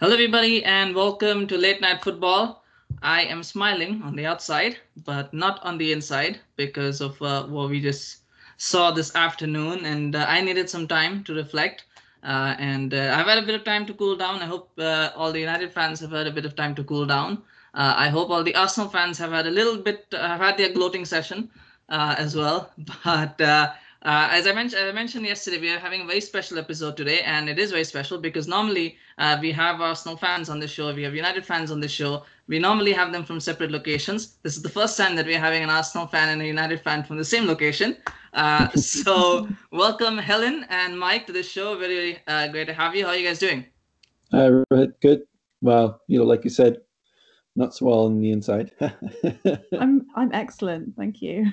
Hello, 0.00 0.12
everybody, 0.12 0.62
and 0.62 0.94
welcome 0.94 1.48
to 1.48 1.58
Late 1.58 1.80
Night 1.80 2.04
Football. 2.04 2.62
I 3.02 3.22
am 3.22 3.42
smiling 3.42 4.00
on 4.02 4.14
the 4.14 4.26
outside, 4.26 4.76
but 5.04 5.34
not 5.34 5.58
on 5.64 5.76
the 5.76 5.90
inside 5.90 6.38
because 6.54 7.00
of 7.00 7.20
uh, 7.20 7.46
what 7.46 7.68
we 7.68 7.80
just 7.80 8.18
saw 8.58 8.92
this 8.92 9.16
afternoon, 9.16 9.84
and 9.84 10.14
uh, 10.14 10.24
I 10.28 10.40
needed 10.40 10.70
some 10.70 10.86
time 10.86 11.24
to 11.24 11.34
reflect. 11.34 11.82
Uh, 12.22 12.54
and 12.60 12.94
uh, 12.94 13.12
I've 13.18 13.26
had 13.26 13.38
a 13.38 13.46
bit 13.46 13.56
of 13.56 13.64
time 13.64 13.86
to 13.86 13.94
cool 13.94 14.14
down. 14.14 14.40
I 14.40 14.46
hope 14.46 14.70
uh, 14.78 15.10
all 15.16 15.32
the 15.32 15.40
United 15.40 15.72
fans 15.72 15.98
have 15.98 16.12
had 16.12 16.28
a 16.28 16.32
bit 16.32 16.44
of 16.44 16.54
time 16.54 16.76
to 16.76 16.84
cool 16.84 17.04
down. 17.04 17.42
Uh, 17.74 17.94
I 17.96 18.08
hope 18.08 18.30
all 18.30 18.44
the 18.44 18.54
Arsenal 18.54 18.88
fans 18.88 19.18
have 19.18 19.32
had 19.32 19.48
a 19.48 19.50
little 19.50 19.78
bit, 19.78 20.06
have 20.12 20.38
had 20.38 20.58
their 20.58 20.72
gloating 20.72 21.06
session 21.06 21.50
as 21.88 22.36
well. 22.36 22.70
But 23.04 23.40
uh, 24.02 24.28
as 24.30 24.46
I 24.46 24.52
mentioned, 24.52 24.84
I 24.84 24.92
mentioned 24.92 25.26
yesterday, 25.26 25.58
we 25.58 25.70
are 25.70 25.78
having 25.78 26.02
a 26.02 26.04
very 26.04 26.20
special 26.20 26.56
episode 26.58 26.96
today, 26.96 27.20
and 27.22 27.48
it 27.48 27.58
is 27.58 27.72
very 27.72 27.82
special 27.82 28.18
because 28.18 28.46
normally 28.46 28.96
uh, 29.18 29.36
we 29.40 29.50
have 29.50 29.80
Arsenal 29.80 30.16
fans 30.16 30.48
on 30.48 30.60
the 30.60 30.68
show, 30.68 30.94
we 30.94 31.02
have 31.02 31.16
United 31.16 31.44
fans 31.44 31.72
on 31.72 31.80
the 31.80 31.88
show. 31.88 32.22
We 32.46 32.60
normally 32.60 32.92
have 32.92 33.10
them 33.10 33.24
from 33.24 33.40
separate 33.40 33.72
locations. 33.72 34.36
This 34.44 34.56
is 34.56 34.62
the 34.62 34.68
first 34.68 34.96
time 34.96 35.16
that 35.16 35.26
we 35.26 35.34
are 35.34 35.40
having 35.40 35.64
an 35.64 35.70
Arsenal 35.70 36.06
fan 36.06 36.28
and 36.28 36.40
a 36.40 36.46
United 36.46 36.80
fan 36.80 37.02
from 37.02 37.18
the 37.18 37.24
same 37.24 37.46
location. 37.46 37.96
Uh, 38.34 38.68
so, 38.76 39.48
welcome 39.72 40.16
Helen 40.16 40.64
and 40.70 40.98
Mike 40.98 41.26
to 41.26 41.32
the 41.32 41.42
show. 41.42 41.76
Very 41.76 42.20
uh, 42.28 42.46
great 42.48 42.68
to 42.68 42.74
have 42.74 42.94
you. 42.94 43.04
How 43.04 43.10
are 43.10 43.16
you 43.16 43.26
guys 43.26 43.40
doing? 43.40 43.66
Uh, 44.32 44.62
good. 45.02 45.22
Well, 45.60 46.00
you 46.06 46.20
know, 46.20 46.24
like 46.24 46.44
you 46.44 46.50
said, 46.50 46.78
not 47.58 47.74
so 47.74 47.86
well 47.86 48.06
on 48.06 48.20
the 48.20 48.30
inside. 48.30 48.70
I'm 48.80 50.06
I'm 50.14 50.32
excellent, 50.32 50.94
thank 50.96 51.20
you. 51.20 51.50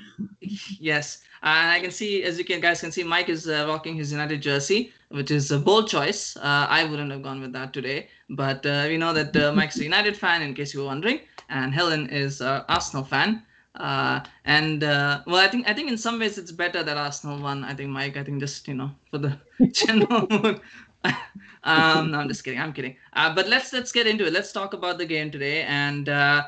Yes, 0.80 1.24
and 1.42 1.72
I 1.72 1.80
can 1.80 1.92
see, 1.92 2.24
as 2.24 2.38
you 2.38 2.46
can 2.46 2.62
guys 2.62 2.80
can 2.80 2.92
see, 2.92 3.04
Mike 3.04 3.28
is 3.28 3.50
uh, 3.50 3.66
rocking 3.68 3.96
his 3.96 4.12
United 4.12 4.40
jersey, 4.42 4.94
which 5.10 5.32
is 5.32 5.52
a 5.52 5.58
bold 5.58 5.90
choice. 5.90 6.38
Uh, 6.38 6.68
I 6.70 6.86
wouldn't 6.86 7.12
have 7.12 7.24
gone 7.24 7.42
with 7.42 7.52
that 7.54 7.74
today, 7.74 8.08
but 8.30 8.64
uh, 8.66 8.86
we 8.88 8.98
know 8.98 9.14
that 9.14 9.36
uh, 9.36 9.52
Mike's 9.60 9.80
a 9.80 9.84
United 9.84 10.16
fan, 10.16 10.44
in 10.44 10.54
case 10.54 10.74
you 10.74 10.82
were 10.82 10.86
wondering, 10.86 11.22
and 11.50 11.74
Helen 11.74 12.08
is 12.10 12.40
an 12.40 12.64
Arsenal 12.70 13.04
fan. 13.04 13.42
Uh, 13.74 14.22
and 14.46 14.84
uh, 14.84 15.22
well, 15.26 15.44
I 15.44 15.48
think 15.48 15.68
I 15.68 15.74
think 15.74 15.90
in 15.90 15.98
some 15.98 16.20
ways 16.20 16.38
it's 16.38 16.52
better 16.52 16.84
that 16.84 16.98
Arsenal 16.98 17.40
won. 17.40 17.64
I 17.64 17.74
think 17.74 17.90
Mike. 17.90 18.16
I 18.16 18.24
think 18.24 18.40
just 18.40 18.68
you 18.68 18.76
know 18.76 18.92
for 19.10 19.18
the 19.18 19.38
general 19.74 20.28
mood. 20.30 20.62
um, 21.64 22.12
no, 22.12 22.20
I'm 22.20 22.28
just 22.28 22.44
kidding. 22.44 22.60
I'm 22.60 22.74
kidding. 22.74 22.96
Uh, 23.14 23.34
but 23.34 23.48
let's 23.48 23.74
let's 23.74 23.92
get 23.92 24.08
into 24.08 24.26
it. 24.26 24.34
Let's 24.34 24.52
talk 24.52 24.74
about 24.74 24.98
the 24.98 25.06
game 25.06 25.32
today. 25.32 25.64
And 25.64 26.10
uh, 26.10 26.44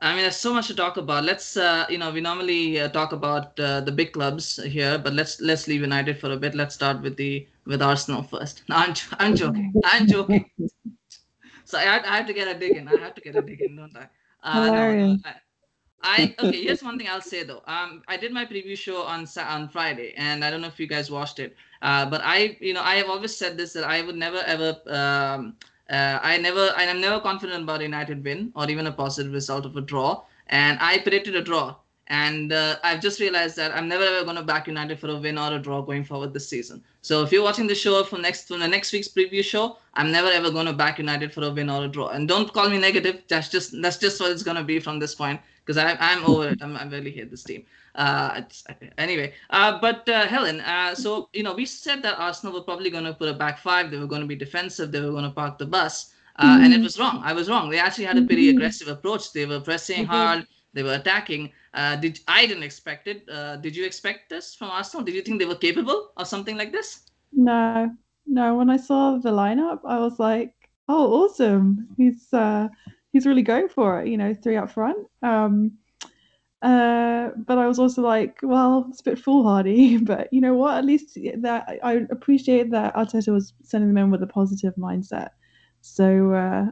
I 0.00 0.12
mean, 0.12 0.22
there's 0.22 0.36
so 0.36 0.54
much 0.54 0.66
to 0.68 0.74
talk 0.74 0.96
about. 0.96 1.24
Let's 1.24 1.56
uh, 1.56 1.86
you 1.88 1.98
know 1.98 2.10
we 2.10 2.20
normally 2.20 2.80
uh, 2.80 2.88
talk 2.88 3.12
about 3.12 3.58
uh, 3.60 3.80
the 3.80 3.92
big 3.92 4.12
clubs 4.12 4.62
here, 4.62 4.98
but 4.98 5.12
let's 5.12 5.40
let's 5.40 5.68
leave 5.68 5.82
United 5.82 6.18
for 6.18 6.30
a 6.32 6.36
bit. 6.36 6.54
Let's 6.54 6.74
start 6.74 7.02
with 7.02 7.16
the 7.16 7.46
with 7.66 7.82
Arsenal 7.82 8.22
first. 8.22 8.62
No, 8.68 8.76
I'm 8.76 8.94
I'm 9.18 9.36
joking. 9.36 9.72
I'm 9.84 10.06
joking. 10.06 10.50
so 11.64 11.78
I 11.78 12.00
I 12.04 12.16
have 12.16 12.26
to 12.26 12.32
get 12.32 12.48
a 12.48 12.58
dig 12.58 12.76
in. 12.76 12.88
I 12.88 12.96
have 12.96 13.14
to 13.14 13.20
get 13.20 13.36
a 13.36 13.42
dig 13.42 13.60
in, 13.60 13.76
don't 13.76 13.96
I? 13.96 14.08
Uh, 14.42 14.66
no, 14.66 14.72
no, 14.72 15.18
I, 15.24 15.34
I 16.02 16.34
okay. 16.38 16.62
Here's 16.62 16.82
one 16.82 16.98
thing 16.98 17.08
I'll 17.08 17.20
say 17.20 17.42
though. 17.42 17.62
Um, 17.66 18.02
I 18.08 18.16
did 18.16 18.32
my 18.32 18.46
preview 18.46 18.76
show 18.76 19.02
on 19.02 19.26
on 19.38 19.68
Friday, 19.68 20.14
and 20.16 20.44
I 20.44 20.50
don't 20.50 20.60
know 20.60 20.68
if 20.68 20.80
you 20.80 20.86
guys 20.86 21.10
watched 21.10 21.38
it. 21.38 21.54
Uh, 21.82 22.06
but 22.06 22.20
I, 22.24 22.56
you 22.60 22.72
know, 22.72 22.82
I 22.82 22.96
have 22.96 23.08
always 23.08 23.36
said 23.36 23.56
this 23.56 23.72
that 23.74 23.84
I 23.84 24.02
would 24.02 24.16
never 24.16 24.38
ever. 24.38 24.76
Um, 24.86 25.56
uh, 25.90 26.20
I 26.22 26.36
never, 26.38 26.72
I 26.76 26.84
am 26.84 27.00
never 27.00 27.20
confident 27.20 27.64
about 27.64 27.82
United 27.82 28.24
win 28.24 28.52
or 28.54 28.70
even 28.70 28.86
a 28.86 28.92
positive 28.92 29.32
result 29.32 29.66
of 29.66 29.76
a 29.76 29.80
draw. 29.80 30.22
And 30.46 30.78
I 30.80 30.98
predicted 30.98 31.34
a 31.34 31.42
draw. 31.42 31.76
And 32.06 32.52
uh, 32.52 32.76
I've 32.82 33.00
just 33.00 33.20
realized 33.20 33.56
that 33.56 33.72
I'm 33.72 33.88
never 33.88 34.02
ever 34.02 34.24
going 34.24 34.36
to 34.36 34.42
back 34.42 34.66
United 34.66 34.98
for 34.98 35.08
a 35.08 35.16
win 35.16 35.38
or 35.38 35.52
a 35.52 35.58
draw 35.60 35.80
going 35.80 36.02
forward 36.02 36.32
this 36.32 36.48
season. 36.48 36.82
So 37.02 37.22
if 37.22 37.30
you're 37.30 37.42
watching 37.42 37.68
the 37.68 37.74
show 37.74 38.02
from 38.02 38.22
next 38.22 38.48
from 38.48 38.58
the 38.58 38.66
next 38.66 38.92
week's 38.92 39.06
preview 39.06 39.44
show, 39.44 39.78
I'm 39.94 40.10
never 40.10 40.28
ever 40.28 40.50
going 40.50 40.66
to 40.66 40.72
back 40.72 40.98
United 40.98 41.32
for 41.32 41.44
a 41.44 41.50
win 41.50 41.70
or 41.70 41.84
a 41.84 41.88
draw. 41.88 42.08
And 42.08 42.26
don't 42.26 42.52
call 42.52 42.68
me 42.68 42.78
negative. 42.78 43.22
That's 43.28 43.48
just 43.48 43.80
that's 43.80 43.96
just 43.96 44.20
what 44.20 44.32
it's 44.32 44.42
going 44.42 44.56
to 44.56 44.64
be 44.64 44.80
from 44.80 44.98
this 44.98 45.14
point 45.14 45.40
because 45.70 45.84
I'm 45.84 45.96
I'm 46.00 46.24
over 46.24 46.48
it. 46.48 46.58
I'm, 46.62 46.76
I 46.76 46.84
really 46.84 47.12
hate 47.12 47.30
this 47.30 47.44
team. 47.44 47.64
Uh, 47.94 48.42
anyway, 48.98 49.32
uh, 49.50 49.78
but 49.80 50.08
uh, 50.08 50.26
Helen, 50.26 50.60
uh, 50.62 50.96
so 50.96 51.28
you 51.32 51.44
know, 51.44 51.54
we 51.54 51.64
said 51.64 52.02
that 52.02 52.18
Arsenal 52.18 52.54
were 52.54 52.62
probably 52.62 52.90
going 52.90 53.04
to 53.04 53.14
put 53.14 53.28
a 53.28 53.34
back 53.34 53.58
five. 53.58 53.90
They 53.90 53.98
were 53.98 54.08
going 54.08 54.22
to 54.22 54.26
be 54.26 54.34
defensive. 54.34 54.90
They 54.90 55.00
were 55.00 55.12
going 55.12 55.24
to 55.24 55.30
park 55.30 55.58
the 55.58 55.66
bus, 55.66 56.12
mm-hmm. 56.40 56.64
and 56.64 56.72
it 56.72 56.76
mm-hmm. 56.76 56.82
was 56.82 56.98
wrong. 56.98 57.22
I 57.24 57.32
was 57.32 57.48
wrong. 57.48 57.70
They 57.70 57.78
actually 57.78 58.06
had 58.06 58.18
a 58.18 58.22
pretty 58.22 58.48
mm-hmm. 58.48 58.58
aggressive 58.58 58.88
approach. 58.88 59.32
They 59.32 59.46
were 59.46 59.60
pressing 59.60 60.02
mm-hmm. 60.02 60.12
hard. 60.12 60.46
They 60.72 60.82
were 60.82 60.94
attacking. 60.94 61.52
Uh, 61.72 61.94
did 61.94 62.18
I 62.26 62.46
didn't 62.46 62.64
expect 62.64 63.06
it? 63.06 63.22
Uh, 63.28 63.56
did 63.56 63.76
you 63.76 63.86
expect 63.86 64.28
this 64.28 64.56
from 64.56 64.70
Arsenal? 64.70 65.04
Did 65.04 65.14
you 65.14 65.22
think 65.22 65.38
they 65.38 65.46
were 65.46 65.62
capable 65.68 66.10
of 66.16 66.26
something 66.26 66.56
like 66.56 66.72
this? 66.72 67.06
No, 67.32 67.94
no. 68.26 68.56
When 68.56 68.70
I 68.70 68.76
saw 68.76 69.18
the 69.18 69.30
lineup, 69.30 69.80
I 69.86 69.98
was 70.00 70.18
like, 70.18 70.52
"Oh, 70.88 71.22
awesome! 71.22 71.86
He's 71.96 72.26
he's 73.12 73.26
really 73.26 73.42
going 73.42 73.68
for 73.68 74.00
it." 74.00 74.08
You 74.08 74.16
know, 74.16 74.34
three 74.34 74.56
up 74.56 74.70
front. 74.70 75.06
Um, 75.22 75.72
uh, 76.62 77.30
but 77.46 77.56
I 77.56 77.66
was 77.66 77.78
also 77.78 78.02
like, 78.02 78.38
well, 78.42 78.86
it's 78.90 79.00
a 79.00 79.04
bit 79.04 79.18
foolhardy. 79.18 79.96
But 80.04 80.28
you 80.32 80.40
know 80.40 80.54
what? 80.54 80.76
At 80.76 80.84
least 80.84 81.18
that 81.38 81.78
I 81.82 82.06
appreciate 82.10 82.70
that 82.72 82.94
Arteta 82.94 83.32
was 83.32 83.54
sending 83.62 83.88
them 83.88 84.04
in 84.04 84.10
with 84.10 84.22
a 84.22 84.26
positive 84.26 84.74
mindset. 84.76 85.30
So 85.80 86.32
uh, 86.32 86.66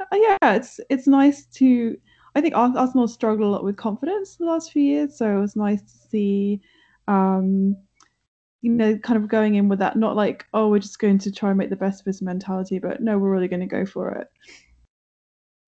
uh, 0.00 0.16
yeah, 0.16 0.54
it's 0.54 0.80
it's 0.90 1.06
nice 1.06 1.46
to. 1.46 1.96
I 2.36 2.40
think 2.40 2.56
Arsenal 2.56 3.06
struggled 3.06 3.46
a 3.48 3.50
lot 3.50 3.64
with 3.64 3.76
confidence 3.76 4.36
the 4.36 4.44
last 4.44 4.72
few 4.72 4.82
years, 4.82 5.16
so 5.16 5.38
it 5.38 5.40
was 5.40 5.56
nice 5.56 5.82
to 5.82 6.08
see. 6.10 6.60
Um, 7.06 7.76
you 8.60 8.72
know, 8.72 8.96
kind 8.98 9.22
of 9.22 9.28
going 9.28 9.56
in 9.56 9.68
with 9.68 9.78
that, 9.80 9.96
not 9.96 10.16
like, 10.16 10.46
oh, 10.54 10.70
we're 10.70 10.78
just 10.78 10.98
going 10.98 11.18
to 11.18 11.30
try 11.30 11.50
and 11.50 11.58
make 11.58 11.68
the 11.68 11.76
best 11.76 12.00
of 12.00 12.06
this 12.06 12.22
mentality, 12.22 12.78
but 12.78 13.02
no, 13.02 13.18
we're 13.18 13.30
really 13.30 13.46
going 13.46 13.60
to 13.60 13.66
go 13.66 13.84
for 13.84 14.10
it. 14.12 14.28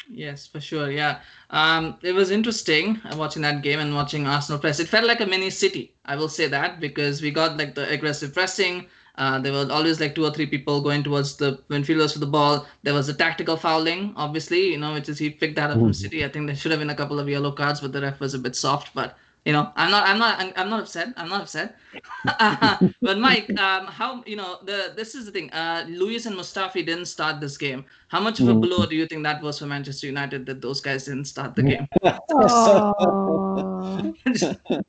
Yes, 0.08 0.46
for 0.46 0.60
sure. 0.60 0.90
Yeah. 0.90 1.20
Um, 1.50 1.98
it 2.02 2.12
was 2.12 2.30
interesting 2.30 3.00
uh, 3.04 3.16
watching 3.16 3.42
that 3.42 3.62
game 3.62 3.80
and 3.80 3.94
watching 3.94 4.26
Arsenal 4.26 4.60
press. 4.60 4.80
It 4.80 4.88
felt 4.88 5.06
like 5.06 5.20
a 5.20 5.26
mini 5.26 5.50
city. 5.50 5.94
I 6.04 6.16
will 6.16 6.28
say 6.28 6.46
that 6.48 6.80
because 6.80 7.22
we 7.22 7.30
got 7.30 7.56
like 7.56 7.74
the 7.74 7.88
aggressive 7.88 8.32
pressing. 8.32 8.86
Uh, 9.16 9.38
there 9.40 9.52
were 9.52 9.66
always 9.72 9.98
like 9.98 10.14
two 10.14 10.24
or 10.24 10.30
three 10.30 10.46
people 10.46 10.82
going 10.82 11.02
towards 11.02 11.36
the 11.36 11.58
midfielders 11.70 12.12
for 12.12 12.18
the 12.18 12.26
ball. 12.26 12.66
There 12.82 12.92
was 12.92 13.08
a 13.08 13.14
tactical 13.14 13.56
fouling, 13.56 14.12
obviously, 14.14 14.72
you 14.72 14.78
know, 14.78 14.92
which 14.92 15.08
is 15.08 15.18
he 15.18 15.30
picked 15.30 15.56
that 15.56 15.70
up 15.70 15.76
mm-hmm. 15.76 15.86
from 15.86 15.94
City. 15.94 16.24
I 16.24 16.28
think 16.28 16.46
there 16.46 16.56
should 16.56 16.70
have 16.70 16.80
been 16.80 16.90
a 16.90 16.94
couple 16.94 17.18
of 17.18 17.28
yellow 17.28 17.50
cards, 17.50 17.80
but 17.80 17.92
the 17.92 18.02
ref 18.02 18.20
was 18.20 18.34
a 18.34 18.38
bit 18.38 18.54
soft. 18.54 18.94
But 18.94 19.16
you 19.46 19.52
know 19.52 19.70
i'm 19.76 19.90
not 19.92 20.06
i'm 20.08 20.18
not 20.18 20.52
i'm 20.58 20.68
not 20.68 20.80
upset 20.80 21.14
i'm 21.16 21.28
not 21.28 21.42
upset. 21.42 21.76
But 23.00 23.18
mike 23.18 23.48
um 23.60 23.86
how 23.86 24.24
you 24.26 24.34
know 24.34 24.58
the 24.64 24.92
this 24.96 25.14
is 25.14 25.24
the 25.24 25.30
thing 25.30 25.50
uh 25.52 25.86
luiz 25.88 26.26
and 26.26 26.36
mustafi 26.36 26.84
didn't 26.84 27.06
start 27.06 27.40
this 27.40 27.56
game. 27.56 27.84
How 28.08 28.20
much 28.20 28.40
of 28.40 28.48
a 28.48 28.54
mm. 28.54 28.60
blow 28.60 28.86
do 28.86 28.96
you 28.96 29.06
think 29.06 29.22
that 29.22 29.40
was 29.40 29.60
for 29.60 29.66
manchester 29.66 30.08
united 30.08 30.46
that 30.46 30.60
those 30.60 30.80
guys 30.80 31.04
didn't 31.04 31.26
start 31.26 31.54
the 31.54 31.62
game? 31.62 31.86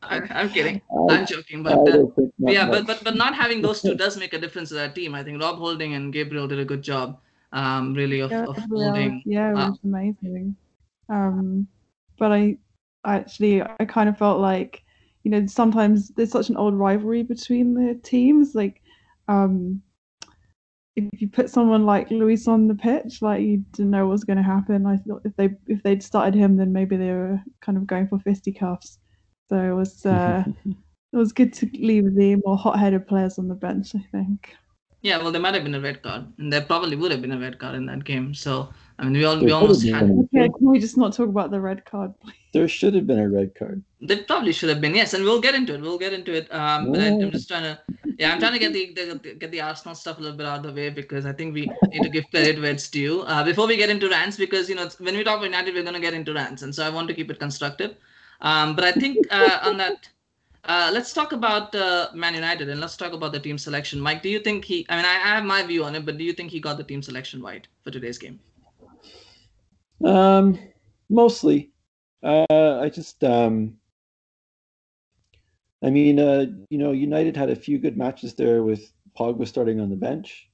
I, 0.01 0.41
am 0.41 0.49
kidding. 0.49 0.81
I'm 1.11 1.27
joking 1.27 1.61
but 1.61 1.77
uh, 1.77 2.07
yeah 2.39 2.67
but, 2.67 2.87
but 2.87 3.03
but 3.03 3.15
not 3.15 3.35
having 3.35 3.61
those 3.61 3.81
two 3.83 3.93
does 3.93 4.17
make 4.17 4.33
a 4.33 4.39
difference 4.39 4.69
to 4.69 4.75
that 4.75 4.95
team. 4.95 5.13
I 5.13 5.23
think 5.23 5.39
rob 5.39 5.57
holding 5.59 5.93
and 5.93 6.11
gabriel 6.11 6.47
did 6.47 6.59
a 6.59 6.65
good 6.65 6.81
job 6.81 7.19
um 7.53 7.93
really 7.93 8.19
of, 8.21 8.31
yeah, 8.31 8.45
of 8.45 8.57
holding 8.69 9.21
yeah 9.23 9.51
it 9.51 9.55
was 9.55 9.77
uh, 9.77 9.87
amazing. 9.87 10.55
Um 11.09 11.67
but 12.17 12.31
i 12.33 12.57
actually 13.05 13.61
I 13.61 13.85
kind 13.85 14.09
of 14.09 14.17
felt 14.17 14.39
like 14.39 14.83
you 15.23 15.31
know 15.31 15.45
sometimes 15.47 16.09
there's 16.09 16.31
such 16.31 16.49
an 16.49 16.57
old 16.57 16.73
rivalry 16.73 17.23
between 17.23 17.73
the 17.73 17.99
teams 18.03 18.55
like 18.55 18.81
um 19.27 19.81
if 20.95 21.21
you 21.21 21.27
put 21.27 21.49
someone 21.49 21.85
like 21.85 22.09
Luiz 22.09 22.47
on 22.47 22.67
the 22.67 22.75
pitch 22.75 23.21
like 23.21 23.41
you 23.41 23.57
didn't 23.73 23.91
know 23.91 24.05
what 24.05 24.13
was 24.13 24.23
going 24.23 24.37
to 24.37 24.43
happen. 24.43 24.87
I 24.87 24.97
thought 24.97 25.21
if 25.25 25.35
they 25.35 25.49
if 25.67 25.83
they'd 25.83 26.01
started 26.01 26.33
him 26.33 26.57
then 26.57 26.73
maybe 26.73 26.97
they 26.97 27.11
were 27.11 27.39
kind 27.61 27.77
of 27.77 27.85
going 27.85 28.07
for 28.07 28.19
fisticuffs. 28.19 28.97
So 29.49 29.57
it 29.57 29.75
was 29.75 30.05
uh 30.05 30.43
it 30.65 31.17
was 31.17 31.31
good 31.33 31.53
to 31.53 31.69
leave 31.73 32.15
the 32.15 32.41
more 32.43 32.57
hot-headed 32.57 33.07
players 33.07 33.37
on 33.37 33.47
the 33.47 33.55
bench 33.55 33.93
I 33.95 34.05
think. 34.11 34.55
Yeah 35.01 35.19
well 35.19 35.31
there 35.31 35.41
might 35.41 35.53
have 35.53 35.63
been 35.63 35.75
a 35.75 35.81
red 35.81 36.01
card 36.01 36.25
and 36.39 36.51
there 36.51 36.61
probably 36.61 36.95
would 36.95 37.11
have 37.11 37.21
been 37.21 37.31
a 37.31 37.39
red 37.39 37.59
card 37.59 37.75
in 37.75 37.85
that 37.85 38.03
game. 38.03 38.33
So 38.33 38.69
I 38.99 39.03
mean, 39.03 39.13
we 39.13 39.25
all 39.25 39.39
we 39.39 39.51
almost 39.51 39.85
had. 39.85 40.09
Okay, 40.09 40.49
can 40.49 40.67
we 40.67 40.79
just 40.79 40.97
not 40.97 41.13
talk 41.13 41.29
about 41.29 41.51
the 41.51 41.61
red 41.61 41.85
card, 41.85 42.19
please? 42.19 42.33
There 42.51 42.67
should 42.67 42.95
have 42.95 43.05
been 43.05 43.19
a 43.19 43.29
red 43.29 43.53
card. 43.53 43.83
There 44.01 44.23
probably 44.23 44.51
should 44.51 44.69
have 44.69 44.81
been, 44.81 44.95
yes, 44.95 45.13
and 45.13 45.23
we'll 45.23 45.39
get 45.39 45.53
into 45.53 45.75
it. 45.75 45.81
We'll 45.81 45.99
get 45.99 46.13
into 46.13 46.33
it. 46.33 46.51
Um, 46.51 46.91
but 46.91 47.01
I, 47.01 47.05
am 47.05 47.29
just 47.29 47.47
trying 47.47 47.63
to, 47.63 47.79
yeah, 48.17 48.33
I'm 48.33 48.39
trying 48.39 48.53
to 48.53 48.59
get 48.59 48.73
the, 48.73 48.93
the, 48.95 49.33
get 49.35 49.51
the 49.51 49.61
Arsenal 49.61 49.93
stuff 49.93 50.17
a 50.17 50.21
little 50.21 50.35
bit 50.35 50.47
out 50.47 50.57
of 50.57 50.63
the 50.63 50.73
way 50.73 50.89
because 50.89 51.27
I 51.27 51.33
think 51.33 51.53
we 51.53 51.69
need 51.89 52.01
to 52.01 52.09
give 52.09 52.25
credit 52.31 52.59
where 52.59 52.71
it's 52.71 52.89
due. 52.89 53.21
Uh, 53.21 53.43
before 53.43 53.67
we 53.67 53.77
get 53.77 53.91
into 53.91 54.09
rants, 54.09 54.35
because 54.35 54.67
you 54.67 54.75
know 54.75 54.89
when 54.97 55.15
we 55.15 55.23
talk 55.23 55.37
about 55.37 55.45
United, 55.45 55.75
we're 55.75 55.83
going 55.83 55.93
to 55.93 55.99
get 55.99 56.15
into 56.15 56.33
rants, 56.33 56.63
and 56.63 56.73
so 56.73 56.83
I 56.83 56.89
want 56.89 57.07
to 57.09 57.13
keep 57.13 57.29
it 57.29 57.39
constructive. 57.39 57.95
Um, 58.41 58.75
but 58.75 58.83
I 58.83 58.91
think 58.93 59.27
uh, 59.31 59.59
on 59.63 59.77
that. 59.77 60.09
Uh, 60.63 60.89
let's 60.91 61.13
talk 61.13 61.31
about 61.31 61.73
uh, 61.75 62.09
Man 62.13 62.33
United 62.33 62.67
and 62.67 62.81
let's 62.81 62.97
talk 62.97 63.13
about 63.13 63.31
the 63.31 63.39
team 63.39 63.57
selection. 63.57 64.01
Mike, 64.01 64.21
do 64.21 64.27
you 64.27 64.39
think 64.39 64.65
he? 64.65 64.85
I 64.89 64.97
mean, 64.97 65.05
I, 65.05 65.13
I 65.13 65.35
have 65.35 65.45
my 65.45 65.63
view 65.63 65.85
on 65.85 65.95
it, 65.95 66.05
but 66.05 66.17
do 66.17 66.25
you 66.25 66.33
think 66.33 66.51
he 66.51 66.59
got 66.59 66.75
the 66.75 66.83
team 66.83 67.01
selection 67.01 67.41
right 67.41 67.65
for 67.85 67.91
today's 67.91 68.17
game? 68.17 68.37
Um, 70.03 70.59
mostly. 71.09 71.71
Uh, 72.23 72.45
I 72.49 72.89
just, 72.89 73.23
um, 73.23 73.77
I 75.83 75.89
mean, 75.89 76.19
uh, 76.19 76.47
you 76.69 76.77
know, 76.77 76.91
United 76.91 77.37
had 77.37 77.49
a 77.49 77.55
few 77.55 77.77
good 77.77 77.97
matches 77.97 78.33
there 78.35 78.63
with 78.63 78.91
Pogba 79.17 79.47
starting 79.47 79.79
on 79.79 79.89
the 79.89 79.95
bench. 79.95 80.49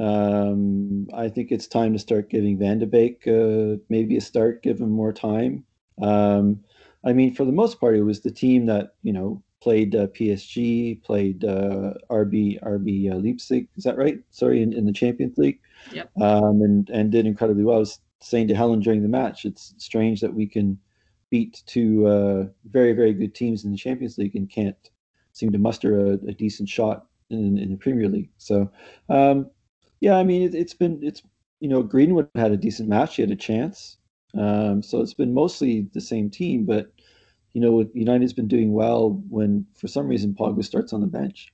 Um, 0.00 1.06
I 1.14 1.28
think 1.28 1.52
it's 1.52 1.66
time 1.66 1.92
to 1.92 1.98
start 1.98 2.30
giving 2.30 2.58
Van 2.58 2.78
de 2.78 2.86
Beek 2.86 3.26
uh, 3.26 3.76
maybe 3.88 4.16
a 4.16 4.20
start, 4.20 4.62
give 4.62 4.80
him 4.80 4.90
more 4.90 5.12
time. 5.12 5.64
Um, 6.00 6.64
I 7.04 7.12
mean, 7.12 7.34
for 7.34 7.44
the 7.44 7.52
most 7.52 7.78
part, 7.78 7.96
it 7.96 8.02
was 8.02 8.20
the 8.20 8.30
team 8.30 8.66
that 8.66 8.94
you 9.02 9.12
know 9.12 9.42
played 9.60 9.94
uh, 9.94 10.06
PSG, 10.08 11.02
played 11.02 11.44
uh, 11.44 11.94
RB 12.10 12.62
RB 12.62 13.12
uh, 13.12 13.16
Leipzig. 13.16 13.68
Is 13.76 13.84
that 13.84 13.98
right? 13.98 14.18
Sorry, 14.30 14.62
in, 14.62 14.72
in 14.72 14.86
the 14.86 14.92
Champions 14.92 15.36
League. 15.36 15.60
Yep. 15.92 16.10
Um, 16.20 16.62
and 16.62 16.88
and 16.88 17.12
did 17.12 17.26
incredibly 17.26 17.64
well. 17.64 17.76
I 17.76 17.80
was 17.80 17.98
saying 18.22 18.48
to 18.48 18.54
Helen 18.54 18.80
during 18.80 19.02
the 19.02 19.08
match, 19.08 19.44
it's 19.44 19.74
strange 19.78 20.20
that 20.20 20.34
we 20.34 20.46
can 20.46 20.78
beat 21.30 21.62
two 21.66 22.06
uh, 22.06 22.46
very 22.66 22.92
very 22.92 23.12
good 23.12 23.34
teams 23.34 23.64
in 23.64 23.70
the 23.70 23.76
Champions 23.76 24.18
League 24.18 24.36
and 24.36 24.50
can't 24.50 24.76
seem 25.32 25.50
to 25.52 25.58
muster 25.58 25.98
a, 25.98 26.12
a 26.28 26.32
decent 26.32 26.68
shot 26.68 27.06
in, 27.30 27.58
in 27.58 27.70
the 27.70 27.76
Premier 27.76 28.08
League. 28.08 28.30
So, 28.36 28.70
um, 29.08 29.50
yeah, 30.00 30.16
I 30.16 30.24
mean, 30.24 30.42
it, 30.42 30.54
has 30.54 30.74
been 30.74 31.00
it's 31.02 31.22
you 31.60 31.68
know 31.68 31.82
Greenwood 31.82 32.28
had 32.34 32.52
a 32.52 32.56
decent 32.56 32.88
match, 32.88 33.16
he 33.16 33.22
had 33.22 33.30
a 33.30 33.36
chance. 33.36 33.96
Um, 34.36 34.82
so 34.82 35.00
it's 35.00 35.14
been 35.14 35.34
mostly 35.34 35.88
the 35.92 36.00
same 36.00 36.30
team, 36.30 36.64
but 36.64 36.92
you 37.52 37.60
know, 37.60 37.86
United's 37.92 38.32
been 38.32 38.48
doing 38.48 38.72
well 38.72 39.22
when 39.28 39.66
for 39.74 39.88
some 39.88 40.08
reason 40.08 40.34
Pogba 40.34 40.64
starts 40.64 40.92
on 40.92 41.02
the 41.02 41.06
bench 41.06 41.52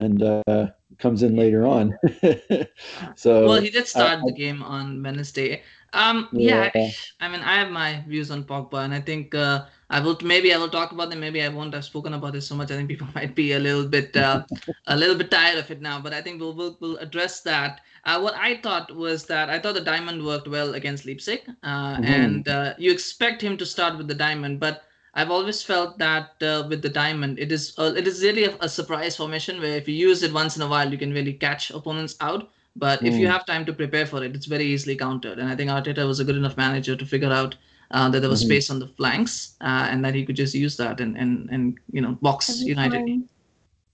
and 0.00 0.22
uh, 0.22 0.68
comes 0.98 1.22
in 1.22 1.36
later 1.36 1.66
on. 1.66 1.98
so 3.14 3.46
well, 3.46 3.60
he 3.60 3.70
did 3.70 3.86
start 3.86 4.20
the 4.24 4.32
game 4.32 4.62
on 4.62 5.02
Wednesday. 5.02 5.62
Um, 5.92 6.28
yeah. 6.32 6.70
yeah. 6.74 6.90
I 7.20 7.28
mean, 7.28 7.40
I 7.40 7.56
have 7.56 7.70
my 7.70 8.04
views 8.06 8.30
on 8.30 8.44
Pogba, 8.44 8.84
and 8.84 8.92
I 8.92 9.00
think 9.00 9.34
uh, 9.34 9.64
I 9.88 10.00
will 10.00 10.18
maybe 10.22 10.52
I 10.52 10.58
will 10.58 10.68
talk 10.68 10.92
about 10.92 11.10
them. 11.10 11.20
Maybe 11.20 11.42
I 11.42 11.48
won't 11.48 11.74
have 11.74 11.84
spoken 11.84 12.14
about 12.14 12.32
this 12.32 12.46
so 12.46 12.54
much. 12.54 12.70
I 12.70 12.76
think 12.76 12.88
people 12.88 13.08
might 13.14 13.34
be 13.34 13.52
a 13.52 13.58
little 13.58 13.86
bit 13.86 14.16
uh, 14.16 14.44
a 14.86 14.96
little 14.96 15.16
bit 15.16 15.30
tired 15.30 15.58
of 15.58 15.70
it 15.70 15.80
now. 15.80 16.00
But 16.00 16.12
I 16.12 16.20
think 16.20 16.40
we'll 16.40 16.54
we'll, 16.54 16.76
we'll 16.80 16.98
address 16.98 17.40
that. 17.42 17.80
Uh, 18.04 18.20
what 18.20 18.34
I 18.34 18.58
thought 18.60 18.94
was 18.94 19.24
that 19.26 19.48
I 19.48 19.58
thought 19.58 19.74
the 19.74 19.80
diamond 19.80 20.24
worked 20.24 20.48
well 20.48 20.74
against 20.74 21.06
Leipzig, 21.06 21.40
uh, 21.62 21.96
mm-hmm. 21.96 22.04
and 22.04 22.48
uh, 22.48 22.74
you 22.78 22.92
expect 22.92 23.42
him 23.42 23.56
to 23.56 23.66
start 23.66 23.96
with 23.96 24.06
the 24.06 24.14
diamond, 24.14 24.60
but 24.60 24.82
I've 25.16 25.30
always 25.30 25.62
felt 25.62 25.96
that 25.98 26.34
uh, 26.42 26.66
with 26.68 26.82
the 26.82 26.90
diamond, 26.90 27.38
it 27.38 27.50
is 27.50 27.74
uh, 27.78 27.94
it 27.96 28.06
is 28.06 28.22
really 28.22 28.44
a, 28.44 28.56
a, 28.60 28.68
surprise 28.68 29.16
formation 29.16 29.60
where 29.60 29.74
if 29.74 29.88
you 29.88 29.94
use 29.94 30.22
it 30.22 30.32
once 30.32 30.56
in 30.56 30.62
a 30.62 30.68
while, 30.68 30.90
you 30.92 30.98
can 30.98 31.10
really 31.10 31.32
catch 31.32 31.70
opponents 31.70 32.16
out. 32.20 32.50
But 32.76 33.00
mm. 33.00 33.06
if 33.08 33.14
you 33.14 33.26
hmm. 33.26 33.32
have 33.32 33.46
time 33.46 33.64
to 33.64 33.72
prepare 33.72 34.04
for 34.04 34.22
it, 34.22 34.36
it's 34.36 34.44
very 34.44 34.66
easily 34.66 34.94
countered. 34.94 35.38
And 35.38 35.48
I 35.48 35.56
think 35.56 35.70
Arteta 35.70 36.06
was 36.06 36.20
a 36.20 36.24
good 36.24 36.36
enough 36.36 36.58
manager 36.58 36.94
to 36.94 37.06
figure 37.06 37.32
out 37.32 37.56
uh, 37.92 38.10
that 38.10 38.20
there 38.20 38.28
was 38.28 38.42
mm-hmm. 38.42 38.50
space 38.50 38.68
on 38.68 38.78
the 38.78 38.88
flanks 38.88 39.54
uh, 39.62 39.88
and 39.90 40.04
that 40.04 40.14
he 40.14 40.26
could 40.26 40.36
just 40.36 40.54
use 40.54 40.76
that 40.76 41.00
and 41.00 41.16
and, 41.16 41.48
and 41.50 41.78
you 41.90 42.02
know 42.02 42.18
box 42.20 42.50
Every 42.50 42.68
United. 42.68 43.22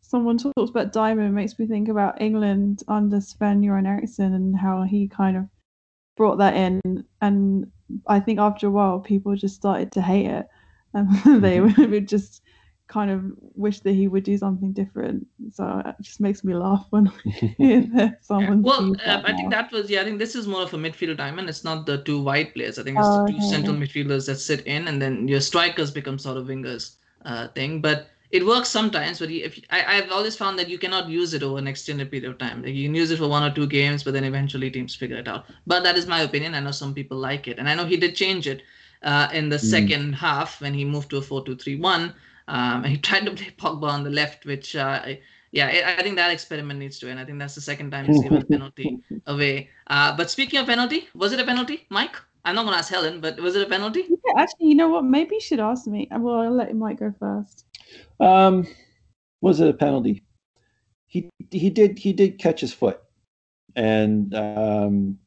Someone 0.01 0.39
talks 0.39 0.71
about 0.71 0.93
diamond 0.93 1.35
makes 1.37 1.57
me 1.57 1.67
think 1.67 1.89
about 1.89 2.21
England 2.21 2.83
under 2.89 3.21
Sven 3.21 3.63
Göran 3.63 3.87
Eriksson 3.87 4.35
and 4.35 4.57
how 4.57 4.83
he 4.83 5.07
kind 5.07 5.37
of 5.37 5.45
brought 6.17 6.39
that 6.39 6.55
in. 6.57 6.81
And 7.21 7.71
I 8.09 8.19
think 8.19 8.41
after 8.41 8.67
a 8.67 8.71
while, 8.71 8.99
people 8.99 9.37
just 9.37 9.55
started 9.55 9.93
to 9.93 10.03
hate 10.03 10.27
it 10.27 10.49
and 10.95 11.09
they 11.43 11.59
mm-hmm. 11.59 11.91
would 11.91 12.09
just 12.09 12.43
kind 12.93 13.11
of 13.11 13.25
wish 13.55 13.81
that 13.81 13.93
he 13.93 14.07
would 14.07 14.23
do 14.23 14.37
something 14.37 14.73
different. 14.73 15.27
So 15.51 15.83
it 15.85 15.95
just 16.03 16.21
makes 16.21 16.45
me 16.45 16.55
laugh 16.55 16.87
when 16.91 17.11
someone. 18.21 18.63
Well, 18.63 18.95
uh, 19.07 19.23
I 19.25 19.33
think 19.33 19.51
that 19.51 19.73
was 19.73 19.89
yeah. 19.89 20.03
I 20.03 20.05
think 20.05 20.19
this 20.19 20.35
is 20.35 20.47
more 20.47 20.63
of 20.63 20.75
a 20.75 20.77
midfield 20.77 21.17
diamond. 21.17 21.49
It's 21.49 21.65
not 21.65 21.87
the 21.87 22.03
two 22.03 22.23
wide 22.23 22.53
players. 22.55 22.79
I 22.79 22.83
think 22.83 22.99
it's 22.99 23.07
oh, 23.09 23.25
the 23.25 23.33
two 23.33 23.39
okay. 23.39 23.49
central 23.49 23.77
midfielders 23.77 24.27
that 24.27 24.37
sit 24.37 24.67
in, 24.67 24.89
and 24.89 25.01
then 25.01 25.27
your 25.27 25.41
strikers 25.41 25.91
become 25.91 26.19
sort 26.19 26.37
of 26.37 26.47
wingers 26.47 26.97
uh, 27.25 27.49
thing. 27.49 27.81
But 27.81 28.09
it 28.31 28.45
works 28.45 28.69
sometimes. 28.69 29.19
But 29.19 29.31
if 29.31 29.59
I, 29.71 29.97
I've 29.97 30.11
always 30.11 30.37
found 30.37 30.59
that 30.59 30.69
you 30.69 30.79
cannot 30.79 31.09
use 31.09 31.33
it 31.33 31.43
over 31.43 31.59
an 31.59 31.67
extended 31.67 32.11
period 32.11 32.31
of 32.31 32.39
time. 32.39 32.63
Like 32.63 32.75
you 32.75 32.89
can 32.89 32.95
use 32.95 33.11
it 33.11 33.19
for 33.19 33.29
one 33.29 33.43
or 33.43 33.55
two 33.55 33.67
games, 33.67 34.03
but 34.05 34.13
then 34.13 34.25
eventually 34.25 34.71
teams 34.71 34.95
figure 34.95 35.17
it 35.17 35.29
out. 35.29 35.47
But 35.67 35.83
that 35.85 35.97
is 35.97 36.07
my 36.07 36.21
opinion. 36.21 36.55
I 36.55 36.61
know 36.61 36.73
some 36.73 36.93
people 36.93 37.17
like 37.17 37.49
it, 37.49 37.59
and 37.59 37.69
I 37.69 37.75
know 37.75 37.87
he 37.87 37.97
did 37.97 38.15
change 38.17 38.47
it 38.47 38.63
uh, 39.03 39.29
in 39.33 39.49
the 39.49 39.57
mm. 39.57 39.71
second 39.71 40.13
half 40.15 40.61
when 40.61 40.75
he 40.75 40.85
moved 40.85 41.11
to 41.11 41.19
a 41.19 41.21
4-2-3-1. 41.21 42.15
Um, 42.49 42.85
and 42.85 42.87
he 42.87 42.99
tried 43.09 43.27
to 43.27 43.33
play 43.33 43.55
Pogba 43.57 43.89
on 43.89 44.05
the 44.05 44.11
left, 44.11 44.47
which 44.47 44.77
uh, 44.77 45.15
yeah, 45.53 45.95
I 45.99 46.03
think 46.03 46.17
that 46.17 46.31
experiment 46.31 46.79
needs 46.79 46.99
to 47.01 47.11
end. 47.11 47.21
I 47.21 47.25
think 47.25 47.39
that's 47.39 47.55
the 47.55 47.61
second 47.61 47.91
time 47.91 48.07
he's 48.07 48.23
given 48.23 48.41
a 48.41 48.45
penalty 48.45 48.99
away. 49.27 49.69
Uh, 49.87 50.17
but 50.17 50.31
speaking 50.31 50.59
of 50.59 50.67
penalty, 50.67 51.09
was 51.15 51.33
it 51.33 51.41
a 51.41 51.45
penalty, 51.45 51.87
Mike? 51.91 52.17
I'm 52.45 52.55
not 52.55 52.65
gonna 52.65 52.79
ask 52.79 52.91
Helen, 52.91 53.21
but 53.21 53.39
was 53.39 53.55
it 53.55 53.67
a 53.67 53.69
penalty? 53.69 54.07
Yeah, 54.09 54.43
actually, 54.43 54.69
you 54.69 54.75
know 54.75 54.89
what? 54.89 55.05
Maybe 55.05 55.37
you 55.37 55.41
should 55.41 55.61
ask 55.61 55.87
me. 55.87 56.09
Well, 56.11 56.41
I'll 56.41 56.57
let 56.57 56.75
Mike 56.75 56.99
go 56.99 57.15
first. 57.21 57.67
Um, 58.19 58.67
was 59.41 59.61
it 59.61 59.69
a 59.69 59.75
penalty? 59.75 60.25
He 61.07 61.29
he 61.51 61.71
did 61.71 61.99
he 61.99 62.13
did 62.13 62.39
catch 62.39 62.61
his 62.61 62.73
foot, 62.73 63.01
and 63.77 64.35
um, 64.35 65.19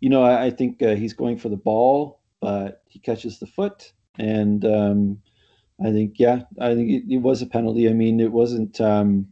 you 0.00 0.10
know 0.10 0.22
I, 0.22 0.44
I 0.44 0.50
think 0.50 0.82
uh, 0.82 0.94
he's 0.94 1.14
going 1.14 1.38
for 1.38 1.48
the 1.48 1.56
ball 1.56 2.20
but 2.44 2.82
he 2.88 2.98
catches 2.98 3.38
the 3.38 3.46
foot, 3.46 3.94
and 4.18 4.66
um, 4.66 5.22
I 5.82 5.90
think 5.92 6.18
yeah, 6.18 6.42
I 6.60 6.74
think 6.74 6.90
it, 6.90 7.14
it, 7.14 7.22
was 7.22 7.40
a 7.40 7.46
penalty. 7.46 7.88
I 7.88 7.94
mean, 7.94 8.20
it 8.20 8.30
wasn't. 8.30 8.78
Um, 8.82 9.28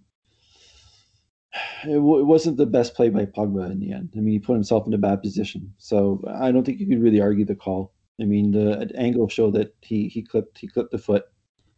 it, 1.84 2.00
w- 2.04 2.20
it, 2.20 2.24
wasn't 2.24 2.56
the 2.56 2.64
best 2.64 2.94
play 2.94 3.10
by 3.10 3.26
Pogba 3.26 3.70
in 3.70 3.80
the 3.80 3.92
end. 3.92 4.14
I 4.16 4.20
mean, 4.20 4.32
he 4.32 4.38
put 4.38 4.54
himself 4.54 4.86
in 4.86 4.94
a 4.94 4.98
bad 4.98 5.20
position. 5.20 5.74
So 5.76 6.24
I 6.26 6.50
don't 6.50 6.64
think 6.64 6.80
you 6.80 6.86
could 6.86 7.02
really 7.02 7.20
argue 7.20 7.44
the 7.44 7.54
call. 7.54 7.92
I 8.18 8.24
mean, 8.24 8.50
the 8.50 8.90
angle 8.96 9.28
showed 9.28 9.52
that 9.56 9.74
he 9.82 10.08
he 10.08 10.22
clipped 10.22 10.56
he 10.56 10.68
clipped 10.68 10.92
the 10.92 10.98
foot. 10.98 11.24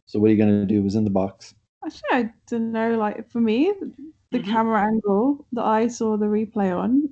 So 0.05 0.19
what 0.19 0.27
are 0.27 0.31
you 0.31 0.37
going 0.37 0.61
to 0.61 0.65
do? 0.65 0.79
It 0.79 0.85
was 0.85 0.95
in 0.95 1.03
the 1.03 1.09
box. 1.09 1.53
Actually, 1.85 2.01
I 2.13 2.33
don't 2.47 2.71
know. 2.71 2.97
Like 2.97 3.29
for 3.29 3.41
me, 3.41 3.73
the 4.31 4.39
mm-hmm. 4.39 4.49
camera 4.49 4.87
angle 4.87 5.45
that 5.51 5.65
I 5.65 5.89
saw 5.89 6.15
the 6.15 6.27
replay 6.27 6.73
on. 6.73 7.09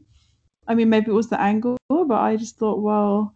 I 0.66 0.76
mean, 0.76 0.88
maybe 0.88 1.12
it 1.12 1.14
was 1.14 1.28
the 1.28 1.42
angle, 1.42 1.76
but 1.90 2.22
I 2.22 2.38
just 2.38 2.58
thought, 2.58 2.80
well, 2.80 3.36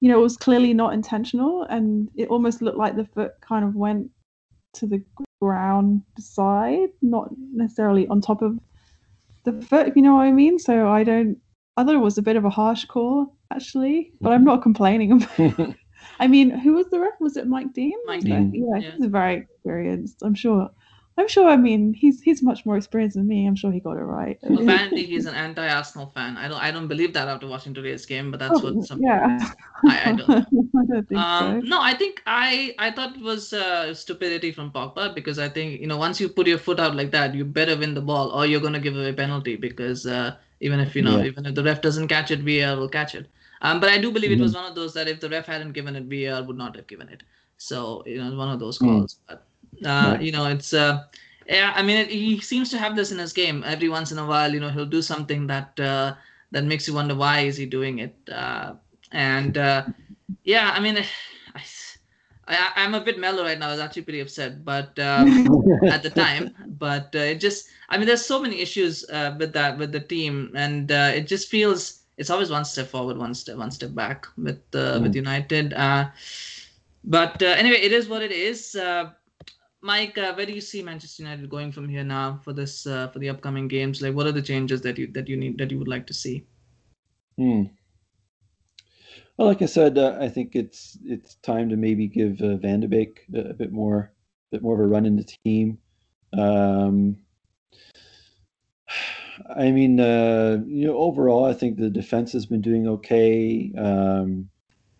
you 0.00 0.08
know, 0.08 0.18
it 0.18 0.22
was 0.22 0.36
clearly 0.36 0.74
not 0.74 0.94
intentional, 0.94 1.62
and 1.64 2.08
it 2.16 2.28
almost 2.28 2.62
looked 2.62 2.78
like 2.78 2.96
the 2.96 3.04
foot 3.04 3.32
kind 3.40 3.64
of 3.64 3.74
went 3.74 4.10
to 4.74 4.86
the 4.86 5.02
ground 5.40 6.02
side, 6.18 6.90
not 7.02 7.30
necessarily 7.52 8.06
on 8.08 8.20
top 8.20 8.42
of 8.42 8.58
the 9.44 9.52
foot, 9.66 9.88
if 9.88 9.96
you 9.96 10.02
know 10.02 10.14
what 10.14 10.22
I 10.22 10.32
mean. 10.32 10.58
So 10.58 10.88
I 10.88 11.04
don't. 11.04 11.38
I 11.76 11.84
thought 11.84 11.94
it 11.94 11.98
was 11.98 12.18
a 12.18 12.22
bit 12.22 12.36
of 12.36 12.44
a 12.44 12.50
harsh 12.50 12.84
call, 12.86 13.36
actually, 13.52 14.12
but 14.20 14.32
I'm 14.32 14.40
mm-hmm. 14.40 14.48
not 14.48 14.62
complaining. 14.62 15.26
I 16.20 16.26
mean, 16.26 16.50
who 16.50 16.74
was 16.74 16.88
the 16.90 17.00
ref? 17.00 17.14
Was 17.20 17.36
it 17.36 17.46
Mike 17.46 17.72
Dean? 17.72 17.94
Mike 18.04 18.22
Dean. 18.22 18.52
Yeah, 18.52 18.80
yeah, 18.80 18.90
he's 18.96 19.06
very 19.06 19.36
experienced. 19.36 20.22
I'm 20.22 20.34
sure. 20.34 20.70
I'm 21.18 21.26
sure. 21.26 21.48
I 21.48 21.56
mean, 21.56 21.94
he's 21.94 22.22
he's 22.22 22.44
much 22.44 22.64
more 22.64 22.76
experienced 22.76 23.16
than 23.16 23.26
me. 23.26 23.44
I'm 23.46 23.56
sure 23.56 23.72
he 23.72 23.80
got 23.80 23.96
it 23.96 24.04
right. 24.04 24.38
Apparently, 24.42 25.04
he's 25.04 25.26
an 25.26 25.34
anti-Arsenal 25.34 26.12
fan. 26.14 26.36
I 26.36 26.46
don't 26.46 26.62
I 26.62 26.70
don't 26.70 26.86
believe 26.86 27.12
that 27.14 27.26
after 27.26 27.48
watching 27.48 27.74
today's 27.74 28.06
game, 28.06 28.30
but 28.30 28.38
that's 28.38 28.60
oh, 28.62 28.72
what 28.72 28.86
some. 28.86 29.02
Yeah. 29.02 29.38
I, 29.84 30.10
I 30.10 30.12
don't. 30.12 30.30
I 30.30 30.84
don't 30.86 31.16
um, 31.16 31.60
so. 31.60 31.66
No, 31.66 31.82
I 31.82 31.94
think 31.94 32.22
I 32.26 32.72
I 32.78 32.92
thought 32.92 33.16
it 33.16 33.22
was 33.22 33.52
uh, 33.52 33.92
stupidity 33.94 34.52
from 34.52 34.70
Pogba 34.70 35.12
because 35.12 35.40
I 35.40 35.48
think 35.48 35.80
you 35.80 35.88
know 35.88 35.96
once 35.96 36.20
you 36.20 36.28
put 36.28 36.46
your 36.46 36.58
foot 36.58 36.78
out 36.78 36.94
like 36.94 37.10
that, 37.10 37.34
you 37.34 37.44
better 37.44 37.76
win 37.76 37.94
the 37.94 38.00
ball 38.12 38.30
or 38.30 38.46
you're 38.46 38.60
gonna 38.60 38.80
give 38.80 38.96
away 38.96 39.12
penalty 39.12 39.56
because 39.56 40.06
uh, 40.06 40.36
even 40.60 40.78
if 40.78 40.94
you 40.94 41.02
know 41.02 41.18
yeah. 41.18 41.32
even 41.32 41.46
if 41.46 41.56
the 41.56 41.64
ref 41.64 41.82
doesn't 41.82 42.06
catch 42.06 42.30
it, 42.30 42.40
VAR 42.40 42.76
will 42.76 42.88
catch 42.88 43.16
it. 43.16 43.26
Um, 43.62 43.80
but 43.80 43.90
I 43.90 43.98
do 43.98 44.12
believe 44.12 44.30
mm-hmm. 44.30 44.40
it 44.40 44.42
was 44.42 44.52
mm-hmm. 44.52 44.62
one 44.62 44.70
of 44.70 44.76
those 44.76 44.94
that 44.94 45.08
if 45.08 45.18
the 45.18 45.28
ref 45.28 45.46
hadn't 45.46 45.72
given 45.72 45.96
it, 45.96 46.04
VAR 46.04 46.44
would 46.44 46.56
not 46.56 46.76
have 46.76 46.86
given 46.86 47.08
it. 47.08 47.24
So 47.56 48.04
you 48.06 48.22
know, 48.22 48.36
one 48.36 48.50
of 48.50 48.60
those 48.60 48.78
calls. 48.78 49.14
Mm. 49.14 49.18
But 49.26 49.47
uh, 49.84 50.18
you 50.20 50.32
know, 50.32 50.46
it's 50.46 50.72
uh, 50.72 51.04
yeah. 51.46 51.72
I 51.74 51.82
mean, 51.82 51.96
it, 51.96 52.10
he 52.10 52.40
seems 52.40 52.70
to 52.70 52.78
have 52.78 52.96
this 52.96 53.12
in 53.12 53.18
his 53.18 53.32
game. 53.32 53.64
Every 53.66 53.88
once 53.88 54.12
in 54.12 54.18
a 54.18 54.26
while, 54.26 54.52
you 54.52 54.60
know, 54.60 54.70
he'll 54.70 54.86
do 54.86 55.02
something 55.02 55.46
that 55.46 55.78
uh, 55.80 56.14
that 56.50 56.64
makes 56.64 56.88
you 56.88 56.94
wonder 56.94 57.14
why 57.14 57.40
is 57.40 57.56
he 57.56 57.66
doing 57.66 57.98
it. 57.98 58.16
Uh, 58.30 58.74
and 59.12 59.58
uh, 59.58 59.84
yeah, 60.44 60.72
I 60.74 60.80
mean, 60.80 60.98
I, 62.48 62.70
I, 62.76 62.84
am 62.84 62.94
a 62.94 63.00
bit 63.00 63.18
mellow 63.18 63.44
right 63.44 63.58
now. 63.58 63.68
I 63.68 63.72
was 63.72 63.80
actually 63.80 64.02
pretty 64.02 64.20
upset, 64.20 64.64
but 64.64 64.98
um, 64.98 65.48
at 65.88 66.02
the 66.02 66.10
time, 66.10 66.54
but 66.78 67.14
uh, 67.14 67.18
it 67.18 67.40
just, 67.40 67.68
I 67.88 67.98
mean, 67.98 68.06
there's 68.06 68.24
so 68.24 68.40
many 68.40 68.60
issues 68.60 69.08
uh, 69.10 69.36
with 69.38 69.52
that 69.52 69.78
with 69.78 69.92
the 69.92 70.00
team, 70.00 70.52
and 70.54 70.90
uh, 70.90 71.12
it 71.14 71.26
just 71.26 71.48
feels 71.48 72.02
it's 72.16 72.30
always 72.30 72.50
one 72.50 72.64
step 72.64 72.88
forward, 72.88 73.16
one 73.16 73.34
step 73.34 73.56
one 73.56 73.70
step 73.70 73.94
back 73.94 74.26
with 74.36 74.60
uh, 74.74 74.98
mm. 74.98 75.02
with 75.02 75.14
United. 75.14 75.72
Uh, 75.74 76.08
but 77.04 77.42
uh, 77.42 77.46
anyway, 77.46 77.78
it 77.78 77.92
is 77.92 78.08
what 78.08 78.22
it 78.22 78.32
is. 78.32 78.74
Uh, 78.74 79.10
Mike, 79.80 80.18
uh, 80.18 80.34
where 80.34 80.46
do 80.46 80.52
you 80.52 80.60
see 80.60 80.82
Manchester 80.82 81.22
United 81.22 81.48
going 81.48 81.70
from 81.70 81.88
here 81.88 82.02
now 82.02 82.40
for 82.42 82.52
this 82.52 82.86
uh, 82.86 83.08
for 83.08 83.20
the 83.20 83.28
upcoming 83.28 83.68
games? 83.68 84.02
Like, 84.02 84.14
what 84.14 84.26
are 84.26 84.32
the 84.32 84.42
changes 84.42 84.80
that 84.82 84.98
you 84.98 85.06
that 85.12 85.28
you 85.28 85.36
need 85.36 85.58
that 85.58 85.70
you 85.70 85.78
would 85.78 85.88
like 85.88 86.06
to 86.08 86.14
see? 86.14 86.44
Hmm. 87.36 87.64
Well, 89.36 89.46
like 89.46 89.62
I 89.62 89.66
said, 89.66 89.96
uh, 89.96 90.18
I 90.20 90.28
think 90.28 90.56
it's 90.56 90.98
it's 91.04 91.36
time 91.36 91.68
to 91.68 91.76
maybe 91.76 92.08
give 92.08 92.40
uh, 92.40 92.56
Van 92.56 92.80
de 92.80 92.88
Beek 92.88 93.24
a, 93.32 93.50
a, 93.50 93.54
bit 93.54 93.70
more 93.70 94.12
a 94.50 94.56
bit 94.56 94.62
more 94.62 94.74
of 94.74 94.80
a 94.80 94.86
run 94.86 95.06
in 95.06 95.14
the 95.14 95.28
team. 95.44 95.78
Um, 96.36 97.16
I 99.56 99.70
mean, 99.70 100.00
uh, 100.00 100.58
you 100.66 100.88
know, 100.88 100.98
overall, 100.98 101.44
I 101.44 101.54
think 101.54 101.78
the 101.78 101.88
defense 101.88 102.32
has 102.32 102.46
been 102.46 102.60
doing 102.60 102.88
okay. 102.88 103.72
Um, 103.78 104.50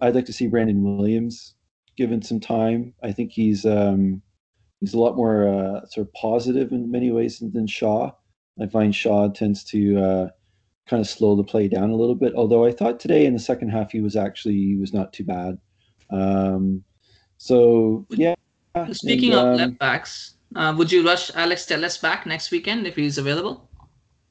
I'd 0.00 0.14
like 0.14 0.26
to 0.26 0.32
see 0.32 0.47
Brandon 0.47 0.97
Williams 0.97 1.54
given 1.97 2.23
some 2.23 2.38
time. 2.38 2.94
I 3.02 3.11
think 3.11 3.32
he's 3.32 3.66
um, 3.66 4.23
he's 4.80 4.94
a 4.94 4.99
lot 4.99 5.16
more 5.16 5.49
uh, 5.49 5.87
sort 5.87 6.06
of 6.06 6.12
positive 6.14 6.73
in 6.73 6.90
many 6.90 7.11
ways 7.11 7.38
than, 7.38 7.52
than 7.52 7.66
Shaw. 7.66 8.11
I 8.61 8.66
find 8.66 8.94
Shaw 8.94 9.28
tends 9.28 9.64
to 9.64 10.00
uh, 10.00 10.28
kind 10.87 11.00
of 11.00 11.08
slow 11.08 11.37
the 11.37 11.44
play 11.44 11.68
down 11.68 11.90
a 11.90 11.97
little 11.97 12.14
bit. 12.14 12.35
Although 12.35 12.64
I 12.64 12.73
thought 12.73 13.00
today 13.00 13.26
in 13.26 13.32
the 13.32 13.38
second 13.38 13.70
half 13.70 13.92
he 13.92 14.00
was 14.00 14.16
actually 14.16 14.54
he 14.54 14.76
was 14.76 14.92
not 14.92 15.12
too 15.12 15.25
bad. 15.25 15.58
Um, 16.11 16.82
so 17.37 18.06
yeah. 18.11 18.35
Speaking 18.92 19.32
and, 19.32 19.40
of 19.40 19.47
um, 19.47 19.56
left 19.56 19.78
backs, 19.78 20.35
uh, 20.54 20.75
would 20.76 20.90
you 20.90 21.04
rush 21.04 21.30
Alex 21.35 21.66
Telles 21.66 21.99
back 21.99 22.26
next 22.26 22.50
weekend 22.50 22.87
if 22.87 22.97
he's 22.97 23.18
available? 23.18 23.68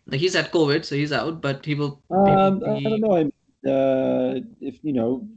Like 0.05 0.21
he's 0.21 0.35
at 0.35 0.51
COVID, 0.53 0.85
so 0.85 0.95
he's 0.95 1.11
out, 1.11 1.41
but 1.41 1.65
he 1.65 1.75
will. 1.75 2.01
Um, 2.09 2.59
be... 2.59 2.65
I 2.65 2.81
don't 2.81 3.01
know. 3.01 3.17
I, 3.17 3.69
uh, 3.69 4.39
if 4.61 4.79
you 4.83 4.93
know, 4.93 5.27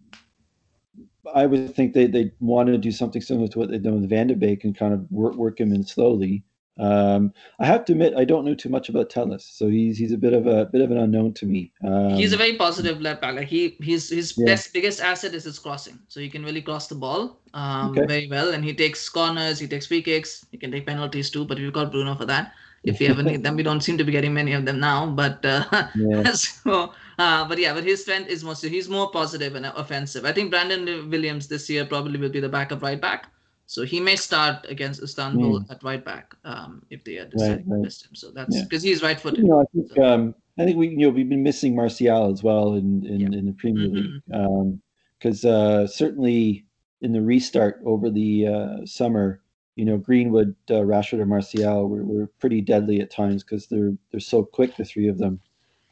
I 1.35 1.47
would 1.47 1.75
think 1.75 1.95
they 1.95 2.07
they 2.07 2.33
want 2.41 2.69
to 2.69 2.79
do 2.79 2.93
something 2.93 3.23
similar 3.23 3.49
to 3.49 3.59
what 3.59 3.71
they've 3.71 3.83
done 3.83 4.01
with 4.01 4.11
Van 4.11 4.29
de 4.29 4.35
Beek 4.35 4.65
and 4.65 4.77
kind 4.77 4.95
of 4.95 5.11
work 5.11 5.35
work 5.35 5.61
him 5.61 5.73
in 5.73 5.85
slowly. 5.85 6.45
Um, 6.79 7.35
I 7.59 7.67
have 7.67 7.85
to 7.87 7.93
admit, 7.93 8.15
I 8.17 8.25
don't 8.25 8.47
know 8.47 8.55
too 8.55 8.71
much 8.71 8.89
about 8.89 9.11
Telles, 9.11 9.45
so 9.45 9.69
he's 9.69 9.99
he's 9.99 10.13
a 10.13 10.19
bit 10.19 10.33
of 10.33 10.47
a 10.47 10.65
bit 10.67 10.81
of 10.81 10.91
an 10.91 10.97
unknown 10.97 11.35
to 11.35 11.47
me. 11.47 11.73
Um, 11.85 12.15
he's 12.15 12.33
a 12.33 12.39
very 12.39 12.57
positive 12.57 13.03
left 13.03 13.21
back. 13.21 13.35
Like 13.35 13.49
he 13.49 13.77
he's 13.83 14.09
his 14.09 14.35
yeah. 14.39 14.47
best 14.47 14.73
biggest 14.73 15.01
asset 15.01 15.35
is 15.35 15.45
his 15.45 15.59
crossing, 15.59 15.99
so 16.09 16.21
he 16.21 16.31
can 16.31 16.43
really 16.43 16.63
cross 16.63 16.87
the 16.87 16.95
ball 16.95 17.39
um, 17.53 17.91
okay. 17.91 18.07
very 18.07 18.29
well, 18.29 18.55
and 18.55 18.65
he 18.65 18.73
takes 18.73 19.07
corners, 19.09 19.59
he 19.59 19.67
takes 19.67 19.87
free 19.87 20.03
kicks, 20.03 20.47
he 20.51 20.57
can 20.57 20.71
take 20.71 20.87
penalties 20.87 21.29
too. 21.29 21.45
But 21.45 21.59
we've 21.59 21.73
got 21.73 21.93
Bruno 21.93 22.15
for 22.15 22.25
that. 22.27 22.55
If 22.83 22.99
we 22.99 23.09
ever 23.09 23.23
need 23.23 23.43
them, 23.43 23.57
we 23.57 23.63
don't 23.63 23.83
seem 23.83 23.99
to 23.99 24.05
be 24.05 24.13
getting 24.13 24.33
many 24.33 24.53
of 24.53 24.65
them 24.65 24.81
now. 24.81 25.07
But 25.07 25.45
uh, 25.45 25.65
yeah. 25.95 26.33
so, 26.33 26.93
uh, 27.19 27.47
but 27.47 27.59
yeah, 27.59 27.75
but 27.75 27.85
his 27.85 28.03
strength 28.03 28.29
is 28.29 28.43
mostly 28.43 28.71
he's 28.71 28.89
more 28.89 29.11
positive 29.11 29.55
and 29.55 29.67
offensive. 29.67 30.25
I 30.25 30.33
think 30.33 30.51
Brandon 30.51 31.11
Williams 31.11 31.47
this 31.47 31.69
year 31.69 31.85
probably 31.85 32.19
will 32.19 32.31
be 32.31 32.41
the 32.41 32.49
backup 32.49 32.83
right 32.83 33.01
back. 33.01 33.31
So 33.67 33.85
he 33.85 34.01
may 34.01 34.17
start 34.17 34.67
against 34.69 35.01
Istanbul 35.01 35.61
mm. 35.61 35.71
at 35.71 35.83
right 35.85 36.05
back 36.05 36.35
um, 36.45 36.83
if 36.91 37.05
they 37.05 37.25
decide 37.31 37.63
right, 37.69 37.83
right. 37.83 37.91
to 37.91 38.09
him. 38.09 38.15
So 38.15 38.31
that's 38.33 38.63
because 38.63 38.85
yeah. 38.85 38.89
he's 38.89 39.03
right 39.03 39.21
footed. 39.21 39.45
You 39.45 39.49
know, 39.49 39.61
I 39.61 39.65
think 39.73 39.93
so. 39.95 40.03
um, 40.03 40.35
I 40.59 40.65
think 40.65 40.77
we 40.77 40.89
you 40.89 41.07
know 41.07 41.11
we've 41.11 41.29
been 41.29 41.43
missing 41.43 41.77
Martial 41.77 42.33
as 42.33 42.43
well 42.43 42.75
in 42.75 43.07
in, 43.07 43.21
yeah. 43.21 43.39
in 43.39 43.47
the 43.47 43.53
Premier 43.53 43.89
mm-hmm. 43.89 44.33
League 44.33 44.81
because 45.19 45.45
um, 45.45 45.53
uh, 45.53 45.87
certainly 45.87 46.65
in 47.03 47.13
the 47.13 47.23
restart 47.23 47.81
over 47.85 48.11
the 48.11 48.47
uh, 48.47 48.87
summer, 48.87 49.41
you 49.77 49.85
know 49.85 49.97
Greenwood, 49.97 50.55
uh, 50.69 50.75
Rashford, 50.75 51.21
or 51.21 51.27
Martial 51.27 51.89
were, 51.89 52.05
were 52.05 52.27
pretty 52.39 52.61
deadly 52.61 53.01
at 53.01 53.11
times 53.11 53.43
because 53.43 53.67
they're 53.67 53.93
they're 54.11 54.21
so 54.21 54.45
quick 54.45 54.77
the 54.77 54.85
three 54.85 55.09
of 55.09 55.19
them. 55.19 55.41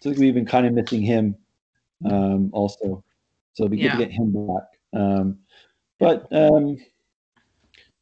So 0.00 0.10
we've 0.10 0.34
been 0.34 0.46
kind 0.46 0.66
of 0.66 0.72
missing 0.72 1.02
him 1.02 1.36
um, 2.04 2.50
also. 2.52 3.02
So 3.54 3.66
we 3.66 3.78
yeah. 3.78 3.84
get 3.84 3.92
to 3.92 4.04
get 4.04 4.12
him 4.12 4.32
back. 4.32 5.00
Um, 5.00 5.38
but 5.98 6.26
um, 6.32 6.78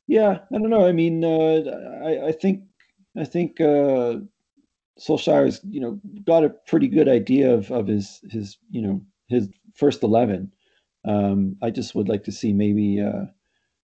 yeah, 0.07 0.41
I 0.53 0.59
don't 0.59 0.71
know. 0.71 0.87
I 0.87 0.93
mean, 0.93 1.25
uh, 1.25 1.63
I, 2.05 2.29
I 2.29 2.33
think 2.33 2.63
I 3.17 3.25
think 3.25 3.61
uh, 3.61 4.17
Solskjaer's 4.99 5.61
you 5.69 5.81
know 5.81 6.01
got 6.25 6.45
a 6.45 6.51
pretty 6.51 6.89
good 6.89 7.09
idea 7.09 7.53
of, 7.53 7.71
of 7.71 7.87
his 7.87 8.21
his 8.31 8.59
you 8.71 8.83
know 8.83 9.01
his 9.29 9.49
first 9.75 10.03
eleven. 10.03 10.53
Um, 11.05 11.57
I 11.63 11.71
just 11.71 11.95
would 11.95 12.09
like 12.09 12.25
to 12.25 12.33
see 12.33 12.53
maybe 12.53 13.01
uh, 13.01 13.27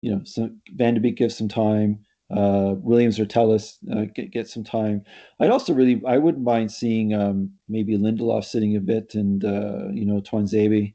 you 0.01 0.11
know 0.11 0.21
some 0.23 0.61
Van 0.75 0.93
de 0.93 0.99
Beek 0.99 1.17
give 1.17 1.33
some 1.33 1.47
time, 1.47 1.99
uh, 2.31 2.75
Williams 2.77 3.19
or 3.19 3.25
Telles 3.25 3.77
uh, 3.91 4.05
get 4.13 4.31
get 4.31 4.49
some 4.49 4.63
time. 4.63 5.03
I'd 5.39 5.49
also 5.49 5.73
really 5.73 6.01
I 6.07 6.17
wouldn't 6.17 6.43
mind 6.43 6.71
seeing 6.71 7.13
um, 7.13 7.51
maybe 7.69 7.97
Lindelof 7.97 8.45
sitting 8.45 8.75
a 8.75 8.81
bit 8.81 9.15
and 9.15 9.43
uh, 9.43 9.89
you 9.91 10.05
know 10.05 10.21
Tuanzebe. 10.21 10.93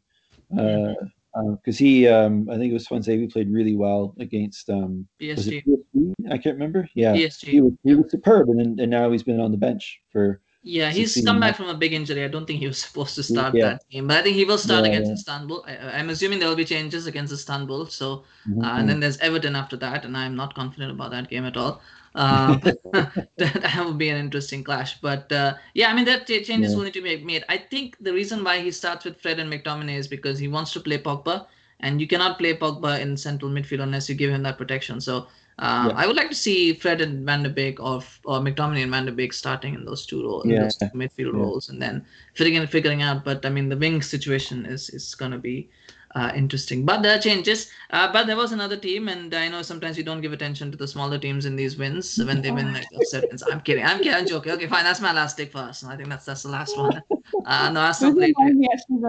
Uh, 0.59 0.95
because 1.35 1.81
um, 1.81 1.87
he, 1.87 2.07
um, 2.07 2.47
I 2.51 2.59
think 2.59 2.71
it 2.71 2.75
was 2.75 2.85
Swansea 2.85 3.27
played 3.29 3.51
really 3.51 3.75
well 3.75 4.15
against 4.21 4.69
um, 4.69 5.09
PSG. 5.19 5.65
PSG. 5.65 6.13
I 6.31 6.37
can't 6.37 6.57
remember. 6.57 6.89
Yeah, 6.95 7.15
PSG. 7.15 7.49
He 7.49 7.61
was, 7.63 7.73
he 7.85 7.95
was 7.95 8.11
superb, 8.11 8.51
and 8.51 8.79
and 8.79 8.91
now 8.91 9.11
he's 9.11 9.23
been 9.23 9.41
on 9.41 9.51
the 9.51 9.57
bench 9.57 10.01
for. 10.11 10.41
Yeah, 10.65 10.91
he's 10.91 11.21
come 11.25 11.41
back 11.41 11.57
from 11.57 11.69
a 11.69 11.75
big 11.75 11.93
injury. 11.93 12.23
I 12.25 12.29
don't 12.29 12.47
think 12.47 12.61
he 12.61 12.69
was 12.69 12.81
supposed 12.81 13.17
to 13.17 13.23
start 13.25 13.53
yeah. 13.53 13.71
that 13.71 13.89
game, 13.91 14.07
but 14.07 14.19
I 14.19 14.23
think 14.23 14.37
he 14.37 14.45
will 14.45 14.59
start 14.59 14.85
yeah, 14.85 14.93
against 14.93 15.09
yeah. 15.09 15.15
Istanbul. 15.15 15.65
I, 15.67 15.99
am 15.99 16.09
assuming 16.09 16.39
there 16.39 16.49
will 16.49 16.57
be 16.57 16.65
changes 16.65 17.09
against 17.09 17.33
Istanbul. 17.33 17.87
So, 17.87 18.23
mm-hmm. 18.49 18.65
uh, 18.65 18.79
and 18.79 18.89
then 18.89 19.01
there's 19.01 19.19
Everton 19.19 19.57
after 19.57 19.77
that, 19.79 20.05
and 20.05 20.17
I'm 20.17 20.37
not 20.37 20.55
confident 20.55 20.93
about 20.93 21.11
that 21.11 21.29
game 21.29 21.45
at 21.45 21.57
all. 21.57 21.83
Uh, 22.15 22.59
that 23.39 23.83
will 23.85 23.95
be 23.95 24.09
an 24.09 24.17
interesting 24.17 24.63
clash. 24.63 25.01
But 25.01 25.33
uh, 25.33 25.55
yeah, 25.75 25.91
I 25.91 25.95
mean 25.95 26.05
that 26.05 26.29
changes 26.29 26.77
will 26.77 26.85
need 26.85 26.95
to 26.95 27.03
be 27.03 27.17
made. 27.25 27.45
I 27.49 27.59
think 27.59 27.97
the 28.01 28.13
reason 28.13 28.45
why 28.45 28.61
he 28.61 28.71
starts 28.71 29.05
with 29.05 29.21
Fred 29.21 29.41
and 29.41 29.53
McTominay 29.53 29.97
is 29.97 30.07
because 30.07 30.39
he 30.39 30.47
wants 30.47 30.73
to 30.75 30.81
play 30.81 30.99
Pogba, 30.99 31.47
and 31.81 32.01
you 32.01 32.07
cannot 32.07 32.39
play 32.39 32.57
Pogba 32.57 33.01
in 33.01 33.17
central 33.17 33.51
midfield 33.51 33.83
unless 33.83 34.09
you 34.09 34.15
give 34.15 34.31
him 34.31 34.45
that 34.45 34.59
protection. 34.59 35.01
So. 35.01 35.27
Uh, 35.59 35.89
yeah. 35.91 35.97
I 35.97 36.07
would 36.07 36.17
like 36.17 36.31
to 36.31 36.35
see 36.35 36.73
Fred 36.73 37.01
and 37.01 37.27
Van 37.27 37.43
de 37.43 37.51
Beek 37.51 37.79
or, 37.79 38.03
or 38.25 38.41
McTominay 38.41 38.83
and 38.83 38.91
Van 38.91 39.07
de 39.07 39.13
Beek 39.13 39.33
starting 39.33 39.75
in 39.75 39.85
those 39.85 40.07
two 40.07 40.23
roles, 40.23 40.47
yeah. 40.47 40.63
those 40.63 40.77
two 40.77 40.87
midfield 40.87 41.35
roles, 41.35 41.69
and 41.69 41.81
then 41.81 42.05
figuring 42.35 42.67
figuring 42.67 43.03
out. 43.03 43.25
But 43.25 43.45
I 43.45 43.51
mean, 43.51 43.69
the 43.69 43.77
wing 43.77 44.03
situation 44.03 44.65
is 44.67 44.89
is 44.91 45.15
going 45.15 45.33
to 45.33 45.39
be 45.39 45.69
uh, 46.15 46.33
interesting. 46.35 46.85
But 46.85 47.03
there 47.03 47.17
are 47.17 47.21
changes. 47.21 47.71
Uh, 47.91 48.13
but 48.13 48.27
there 48.27 48.37
was 48.37 48.53
another 48.53 48.77
team, 48.77 49.09
and 49.09 49.33
I 49.35 49.49
know 49.49 49.63
sometimes 49.63 49.97
you 49.97 50.05
don't 50.05 50.21
give 50.21 50.33
attention 50.33 50.71
to 50.71 50.77
the 50.77 50.89
smaller 50.89 51.19
teams 51.19 51.45
in 51.45 51.57
these 51.57 51.77
wins 51.77 52.19
when 52.19 52.43
they 52.43 52.51
win 52.51 52.73
like 52.73 52.87
upset 52.97 53.25
wins. 53.29 53.43
I'm 53.43 53.61
kidding. 53.61 53.85
I'm 53.85 53.99
kidding. 53.99 54.15
I'm 54.15 54.27
joking. 54.27 54.53
Okay, 54.53 54.67
fine. 54.67 54.85
That's 54.85 55.01
my 55.01 55.13
last 55.13 55.37
take 55.37 55.53
for 55.53 55.59
Arsenal. 55.59 55.95
I 55.95 55.97
think 55.97 56.09
that's 56.09 56.25
that's 56.25 56.43
the 56.43 56.51
last 56.51 56.77
one. 56.77 57.03
Uh, 57.45 57.71
no, 57.71 57.81
Arsenal 57.81 58.15
played. 58.15 58.37
Me 58.39 58.69
actually, 58.73 59.03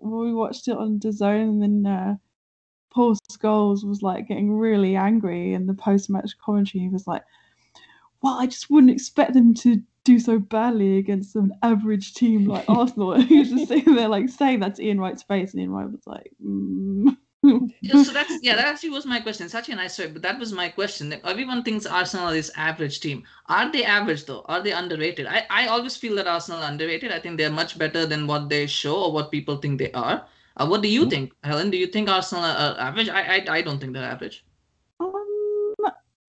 we 0.00 0.32
watched 0.32 0.68
it 0.68 0.76
on 0.76 0.98
DAZN, 0.98 1.42
and 1.42 1.62
then 1.62 1.92
uh, 1.92 2.14
Paul 2.90 3.16
Scholes 3.30 3.84
was 3.84 4.02
like 4.02 4.28
getting 4.28 4.52
really 4.52 4.96
angry 4.96 5.54
in 5.54 5.66
the 5.66 5.74
post-match 5.74 6.32
commentary. 6.44 6.82
He 6.82 6.88
was 6.88 7.06
like, 7.06 7.22
"Well, 8.22 8.34
I 8.34 8.46
just 8.46 8.70
wouldn't 8.70 8.92
expect 8.92 9.34
them 9.34 9.54
to 9.54 9.82
do 10.04 10.18
so 10.18 10.38
badly 10.38 10.98
against 10.98 11.36
an 11.36 11.52
average 11.62 12.14
team 12.14 12.46
like 12.46 12.64
Arsenal. 12.68 13.12
And 13.12 13.24
he 13.28 13.40
was 13.40 13.50
just 13.50 13.68
sitting 13.68 13.94
there 13.94 14.08
like 14.08 14.28
saying 14.28 14.60
that 14.60 14.76
to 14.76 14.84
Ian 14.84 15.00
Wright's 15.00 15.22
face, 15.22 15.52
and 15.52 15.60
Ian 15.60 15.70
Wright 15.70 15.90
was 15.90 16.06
like, 16.06 16.32
mm. 16.44 17.16
yeah, 17.80 18.02
so 18.02 18.12
that's 18.12 18.32
yeah, 18.42 18.54
that 18.54 18.66
actually 18.66 18.90
was 18.90 19.06
my 19.06 19.18
question. 19.18 19.48
Such 19.48 19.70
a 19.70 19.74
nice 19.74 19.98
way, 19.98 20.08
but 20.08 20.20
that 20.20 20.38
was 20.38 20.52
my 20.52 20.68
question. 20.68 21.14
Everyone 21.24 21.62
thinks 21.62 21.86
Arsenal 21.86 22.28
is 22.28 22.52
average 22.54 23.00
team. 23.00 23.22
Are 23.46 23.72
they 23.72 23.82
average 23.82 24.26
though? 24.26 24.44
Are 24.44 24.62
they 24.62 24.72
underrated? 24.72 25.26
I, 25.26 25.46
I 25.48 25.66
always 25.68 25.96
feel 25.96 26.16
that 26.16 26.26
Arsenal 26.26 26.62
are 26.62 26.70
underrated. 26.70 27.12
I 27.12 27.18
think 27.18 27.38
they're 27.38 27.50
much 27.50 27.78
better 27.78 28.04
than 28.04 28.26
what 28.26 28.50
they 28.50 28.66
show 28.66 29.04
or 29.04 29.12
what 29.12 29.30
people 29.30 29.56
think 29.56 29.78
they 29.78 29.90
are. 29.92 30.26
Uh, 30.60 30.66
what 30.66 30.82
do 30.82 30.88
you 30.88 31.00
mm-hmm. 31.02 31.10
think, 31.10 31.32
Helen? 31.42 31.70
Do 31.70 31.78
you 31.78 31.86
think 31.86 32.08
Arsenal 32.08 32.44
are 32.44 32.78
average? 32.78 33.08
I, 33.08 33.22
I 33.36 33.44
I 33.56 33.62
don't 33.62 33.80
think 33.80 33.94
they're 33.94 34.04
average. 34.04 34.44
Um, 35.00 35.74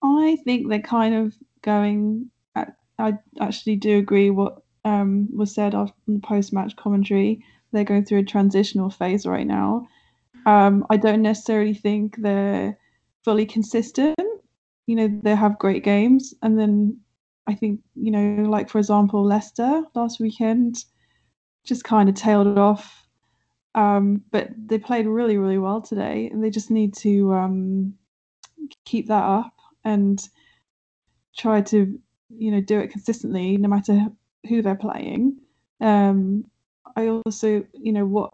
I 0.02 0.38
think 0.46 0.70
they're 0.70 0.80
kind 0.80 1.14
of 1.14 1.36
going 1.62 2.32
I 3.02 3.14
actually 3.40 3.76
do 3.76 3.98
agree 3.98 4.30
what 4.30 4.62
um, 4.86 5.28
was 5.36 5.54
said 5.54 5.76
on 5.76 5.92
the 6.08 6.20
post-match 6.20 6.76
commentary. 6.76 7.44
They're 7.72 7.84
going 7.84 8.06
through 8.06 8.20
a 8.20 8.24
transitional 8.24 8.90
phase 8.90 9.26
right 9.26 9.48
now. 9.48 9.88
Um, 10.46 10.86
I 10.90 10.98
don't 10.98 11.22
necessarily 11.22 11.74
think 11.74 12.16
they're 12.18 12.78
fully 13.24 13.46
consistent. 13.46 14.20
You 14.88 14.96
know, 14.96 15.20
they 15.24 15.36
have 15.36 15.60
great 15.60 15.84
games, 15.84 16.34
and 16.42 16.60
then 16.60 17.00
I 17.48 17.54
think 17.54 17.80
you 17.96 18.12
know, 18.12 18.50
like 18.50 18.70
for 18.70 18.80
example, 18.80 19.24
Leicester 19.24 19.84
last 19.94 20.20
weekend 20.20 20.76
just 21.64 21.84
kind 21.84 22.10
of 22.10 22.16
tailed 22.16 22.58
off. 22.58 23.08
Um, 23.74 24.24
but 24.32 24.50
they 24.58 24.78
played 24.78 25.08
really, 25.08 25.38
really 25.38 25.58
well 25.58 25.82
today, 25.82 26.30
and 26.32 26.44
they 26.44 26.50
just 26.50 26.72
need 26.72 26.94
to 26.96 27.34
um, 27.34 27.94
keep 28.86 29.08
that 29.08 29.24
up 29.24 29.54
and 29.84 30.28
try 31.36 31.62
to 31.62 32.00
you 32.30 32.52
know 32.52 32.62
do 32.62 32.80
it 32.80 32.92
consistently 32.92 33.58
no 33.58 33.68
matter 33.68 34.08
who 34.48 34.62
they're 34.62 34.76
playing 34.76 35.38
um 35.82 36.46
i 36.96 37.08
also 37.08 37.66
you 37.74 37.92
know 37.92 38.06
what 38.06 38.34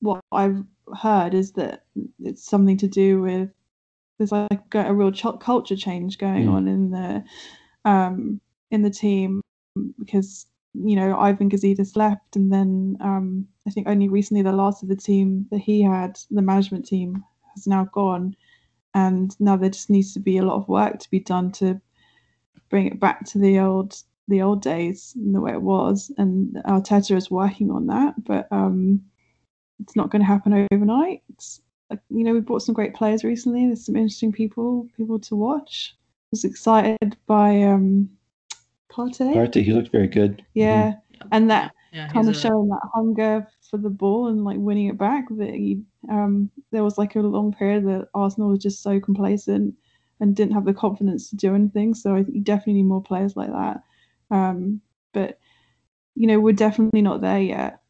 what 0.00 0.20
i've 0.32 0.62
heard 1.00 1.34
is 1.34 1.52
that 1.52 1.84
it's 2.20 2.44
something 2.44 2.76
to 2.76 2.88
do 2.88 3.20
with 3.20 3.50
there's 4.18 4.32
like 4.32 4.74
a 4.74 4.94
real 4.94 5.12
ch- 5.12 5.40
culture 5.40 5.76
change 5.76 6.18
going 6.18 6.46
mm. 6.46 6.52
on 6.52 6.68
in 6.68 6.90
the 6.90 7.24
um 7.84 8.40
in 8.70 8.82
the 8.82 8.90
team 8.90 9.40
because 9.98 10.46
you 10.74 10.96
know 10.96 11.18
Ivan 11.18 11.50
Gazidis 11.50 11.96
left 11.96 12.36
and 12.36 12.52
then 12.52 12.96
um 13.00 13.46
I 13.66 13.70
think 13.70 13.88
only 13.88 14.08
recently 14.08 14.42
the 14.42 14.52
last 14.52 14.82
of 14.82 14.88
the 14.88 14.96
team 14.96 15.46
that 15.50 15.58
he 15.58 15.82
had 15.82 16.18
the 16.30 16.42
management 16.42 16.86
team 16.86 17.24
has 17.54 17.66
now 17.66 17.88
gone 17.92 18.36
and 18.94 19.34
now 19.40 19.56
there 19.56 19.70
just 19.70 19.90
needs 19.90 20.12
to 20.14 20.20
be 20.20 20.38
a 20.38 20.42
lot 20.42 20.56
of 20.56 20.68
work 20.68 20.98
to 20.98 21.10
be 21.10 21.20
done 21.20 21.52
to 21.52 21.80
bring 22.68 22.86
it 22.86 23.00
back 23.00 23.24
to 23.26 23.38
the 23.38 23.58
old 23.58 23.94
the 24.28 24.42
old 24.42 24.62
days 24.62 25.14
and 25.16 25.34
the 25.34 25.40
way 25.40 25.52
it 25.52 25.62
was. 25.62 26.12
And 26.18 26.54
Arteta 26.66 27.16
is 27.16 27.30
working 27.30 27.70
on 27.70 27.86
that, 27.86 28.14
but 28.24 28.46
um, 28.50 29.02
it's 29.80 29.96
not 29.96 30.10
going 30.10 30.20
to 30.20 30.26
happen 30.26 30.66
overnight. 30.70 31.22
It's, 31.30 31.60
you 32.10 32.24
know, 32.24 32.34
we 32.34 32.40
brought 32.40 32.62
some 32.62 32.74
great 32.74 32.94
players 32.94 33.24
recently. 33.24 33.66
There's 33.66 33.86
some 33.86 33.96
interesting 33.96 34.32
people 34.32 34.86
people 34.96 35.18
to 35.20 35.34
watch. 35.34 35.96
I 35.96 36.28
was 36.32 36.44
excited 36.44 37.16
by 37.26 37.62
um, 37.62 38.10
Partey. 38.92 39.34
Partey, 39.34 39.62
he 39.62 39.72
looked 39.72 39.92
very 39.92 40.08
good. 40.08 40.44
Yeah, 40.54 40.92
mm-hmm. 40.92 41.28
and 41.32 41.50
that 41.50 41.72
yeah, 41.92 42.08
kind 42.08 42.28
of 42.28 42.36
a... 42.36 42.38
showing 42.38 42.68
that 42.68 42.88
hunger 42.94 43.46
for 43.70 43.76
the 43.76 43.90
ball 43.90 44.28
and 44.28 44.44
like 44.44 44.58
winning 44.58 44.88
it 44.88 44.98
back. 44.98 45.26
That 45.30 45.50
he, 45.50 45.82
um, 46.10 46.50
there 46.70 46.84
was 46.84 46.98
like 46.98 47.16
a 47.16 47.20
long 47.20 47.52
period 47.52 47.86
that 47.86 48.08
Arsenal 48.14 48.50
was 48.50 48.62
just 48.62 48.82
so 48.82 49.00
complacent 49.00 49.74
and 50.20 50.34
didn't 50.34 50.54
have 50.54 50.64
the 50.64 50.74
confidence 50.74 51.30
to 51.30 51.36
do 51.36 51.54
anything. 51.54 51.94
So 51.94 52.14
I 52.14 52.22
think 52.22 52.34
you 52.34 52.42
definitely 52.42 52.74
need 52.74 52.84
more 52.84 53.02
players 53.02 53.36
like 53.36 53.50
that. 53.50 53.82
Um, 54.30 54.80
but 55.12 55.38
you 56.14 56.26
know, 56.26 56.40
we're 56.40 56.52
definitely 56.52 57.02
not 57.02 57.20
there 57.20 57.40
yet. 57.40 57.80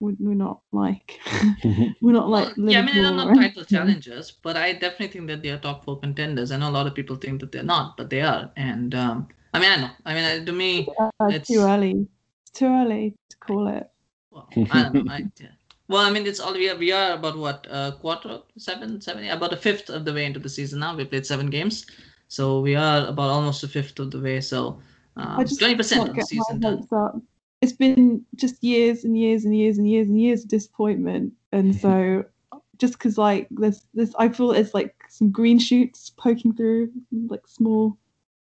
We're, 0.00 0.16
we're 0.18 0.34
not 0.34 0.60
like 0.72 1.18
we're 2.02 2.12
not 2.12 2.28
like 2.28 2.54
Well, 2.56 2.70
yeah, 2.70 2.80
I 2.80 2.82
mean, 2.82 3.02
they're 3.02 3.12
not 3.12 3.34
title 3.34 3.64
challengers, 3.64 4.30
but 4.30 4.56
I 4.56 4.72
definitely 4.74 5.08
think 5.08 5.28
that 5.28 5.42
they 5.42 5.48
are 5.50 5.58
top 5.58 5.84
four 5.84 5.98
contenders. 5.98 6.52
I 6.52 6.58
know 6.58 6.68
a 6.68 6.70
lot 6.70 6.86
of 6.86 6.94
people 6.94 7.16
think 7.16 7.40
that 7.40 7.52
they're 7.52 7.62
not, 7.62 7.96
but 7.96 8.10
they 8.10 8.20
are. 8.20 8.50
And 8.56 8.94
um, 8.94 9.28
I 9.56 9.60
mean, 9.60 9.70
I 9.72 9.76
know. 9.76 9.90
I 10.04 10.14
mean, 10.14 10.24
uh, 10.24 10.44
to 10.44 10.52
me, 10.52 10.86
Uh, 11.00 11.10
It's- 11.28 11.48
too 11.48 11.60
early. 11.60 12.06
It's 12.42 12.50
too 12.52 12.66
early 12.66 13.14
to 13.30 13.36
call 13.38 13.68
it. 13.68 13.90
well, 14.30 14.48
I 14.70 14.82
don't 14.82 14.94
know. 15.06 15.12
I, 15.12 15.24
yeah. 15.40 15.48
Well, 15.88 16.02
I 16.04 16.10
mean, 16.10 16.26
it's 16.26 16.40
all 16.40 16.52
we 16.52 16.68
are. 16.68 16.76
We 16.76 16.92
are 16.92 17.12
about 17.12 17.36
what 17.38 17.66
a 17.70 17.96
quarter, 18.00 18.40
seven, 18.58 19.00
seven, 19.00 19.24
yeah, 19.24 19.34
about 19.34 19.52
a 19.52 19.56
fifth 19.56 19.88
of 19.88 20.04
the 20.04 20.12
way 20.12 20.24
into 20.26 20.40
the 20.40 20.48
season 20.48 20.80
now. 20.80 20.96
We 20.96 21.04
played 21.04 21.24
seven 21.24 21.48
games, 21.48 21.86
so 22.28 22.60
we 22.60 22.74
are 22.74 23.06
about 23.06 23.30
almost 23.30 23.62
a 23.62 23.68
fifth 23.68 23.98
of 24.00 24.10
the 24.10 24.20
way. 24.20 24.40
So 24.40 24.80
um, 25.16 25.44
twenty 25.46 25.76
percent 25.76 26.08
of 26.08 26.16
the 26.16 26.22
season 26.22 26.60
done. 26.60 26.86
up. 26.92 27.20
It's 27.62 27.72
been 27.72 28.24
just 28.34 28.62
years 28.62 29.04
and 29.04 29.16
years 29.16 29.44
and 29.44 29.56
years 29.56 29.78
and 29.78 29.88
years 29.88 30.08
and 30.08 30.20
years 30.20 30.42
of 30.42 30.48
disappointment, 30.48 31.32
and 31.52 31.74
so 31.74 32.24
just 32.78 32.94
because 32.94 33.16
like 33.16 33.46
there's 33.50 33.86
this, 33.94 34.12
I 34.18 34.28
feel 34.28 34.50
it's 34.52 34.74
like 34.74 34.94
some 35.08 35.30
green 35.30 35.58
shoots 35.58 36.10
poking 36.10 36.52
through, 36.52 36.90
like 37.28 37.46
small 37.46 37.96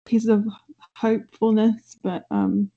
pieces 0.05 0.27
of 0.29 0.45
hopefulness, 1.01 1.97
but 2.03 2.25
um, 2.29 2.69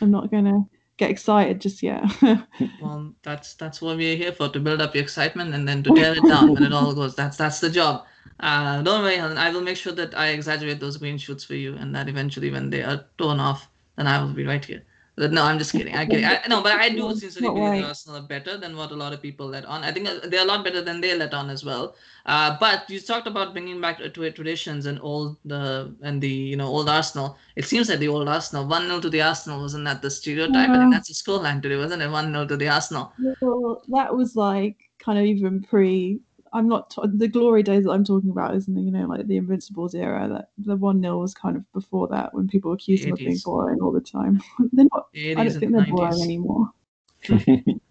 I'm 0.00 0.10
not 0.10 0.30
gonna 0.30 0.64
get 0.96 1.10
excited 1.10 1.60
just 1.60 1.82
yet. 1.82 2.04
Well, 2.80 3.14
that's 3.22 3.54
that's 3.54 3.82
what 3.82 3.96
we're 3.96 4.16
here 4.16 4.32
for 4.32 4.48
to 4.48 4.60
build 4.60 4.80
up 4.80 4.94
your 4.94 5.02
excitement 5.02 5.54
and 5.54 5.66
then 5.66 5.82
to 5.82 5.94
tear 5.94 6.14
it 6.16 6.24
down 6.26 6.52
when 6.54 6.62
it 6.62 6.72
all 6.72 6.94
goes. 6.94 7.14
That's 7.14 7.36
that's 7.36 7.60
the 7.60 7.70
job. 7.70 8.04
Uh, 8.40 8.82
don't 8.82 9.02
worry, 9.02 9.16
Helen. 9.16 9.38
I 9.38 9.50
will 9.50 9.60
make 9.62 9.76
sure 9.76 9.92
that 9.92 10.16
I 10.16 10.28
exaggerate 10.28 10.80
those 10.80 10.96
green 10.96 11.18
shoots 11.18 11.44
for 11.44 11.54
you, 11.54 11.74
and 11.76 11.94
that 11.94 12.08
eventually, 12.08 12.50
when 12.50 12.70
they 12.70 12.82
are 12.82 13.04
torn 13.18 13.40
off, 13.40 13.68
then 13.96 14.06
I 14.06 14.22
will 14.22 14.32
be 14.32 14.44
right 14.44 14.64
here. 14.64 14.82
But 15.14 15.30
no, 15.30 15.42
I'm 15.42 15.58
just 15.58 15.72
kidding. 15.72 15.94
I'm 15.94 16.08
kidding. 16.08 16.24
I, 16.24 16.40
no, 16.48 16.62
but 16.62 16.72
I 16.72 16.88
do 16.88 17.14
sincerely 17.14 17.48
not 17.48 17.54
believe 17.54 17.84
Arsenal 17.84 18.16
are 18.16 18.22
better 18.22 18.56
than 18.56 18.76
what 18.76 18.92
a 18.92 18.94
lot 18.94 19.12
of 19.12 19.20
people 19.20 19.46
let 19.46 19.66
on. 19.66 19.84
I 19.84 19.92
think 19.92 20.08
uh, 20.08 20.20
they're 20.24 20.42
a 20.42 20.46
lot 20.46 20.64
better 20.64 20.80
than 20.80 21.02
they 21.02 21.14
let 21.14 21.34
on 21.34 21.50
as 21.50 21.64
well. 21.64 21.96
Uh, 22.24 22.56
but 22.58 22.88
you 22.88 22.98
talked 22.98 23.26
about 23.26 23.52
bringing 23.52 23.78
back 23.78 23.98
to 23.98 24.08
traditions 24.08 24.86
and 24.86 24.98
old 25.02 25.36
the 25.44 25.94
and 26.00 26.22
the 26.22 26.28
you 26.30 26.56
know 26.56 26.66
old 26.66 26.88
Arsenal. 26.88 27.36
It 27.56 27.66
seems 27.66 27.90
like 27.90 27.98
the 27.98 28.08
old 28.08 28.26
Arsenal 28.26 28.66
one 28.66 28.86
0 28.86 29.00
to 29.00 29.10
the 29.10 29.20
Arsenal 29.20 29.60
wasn't 29.60 29.84
that 29.84 30.00
the 30.00 30.10
stereotype? 30.10 30.70
I 30.70 30.72
Yeah. 30.72 30.78
think 30.80 30.94
that's 30.94 31.08
the 31.08 31.14
scoreline 31.14 31.60
today, 31.60 31.76
wasn't 31.76 32.00
it? 32.02 32.10
One 32.10 32.32
0 32.32 32.46
to 32.46 32.56
the 32.56 32.68
Arsenal. 32.68 33.12
well, 33.42 33.82
that 33.88 34.16
was 34.16 34.34
like 34.34 34.78
kind 34.98 35.18
of 35.18 35.26
even 35.26 35.62
pre. 35.62 36.20
I'm 36.52 36.68
not 36.68 36.90
t- 36.90 37.02
the 37.04 37.28
glory 37.28 37.62
days 37.62 37.84
that 37.84 37.90
I'm 37.90 38.04
talking 38.04 38.30
about, 38.30 38.54
isn't 38.54 38.76
it? 38.76 38.82
You 38.82 38.90
know, 38.90 39.06
like 39.06 39.26
the 39.26 39.36
Invincibles 39.36 39.94
era. 39.94 40.28
That 40.28 40.48
the 40.58 40.76
one 40.76 41.00
0 41.00 41.18
was 41.18 41.34
kind 41.34 41.56
of 41.56 41.72
before 41.72 42.08
that, 42.08 42.34
when 42.34 42.48
people 42.48 42.72
accused 42.72 43.04
them 43.04 43.12
of 43.12 43.18
being 43.18 43.38
boring 43.44 43.80
all 43.80 43.92
the 43.92 44.00
time. 44.00 44.42
they're 44.72 44.86
not. 44.92 45.08
I 45.14 45.18
80s 45.18 45.34
don't 45.34 45.46
and 45.46 45.60
think 45.60 45.72
they're 45.72 45.86
boring 45.86 46.22
anymore. 46.22 46.72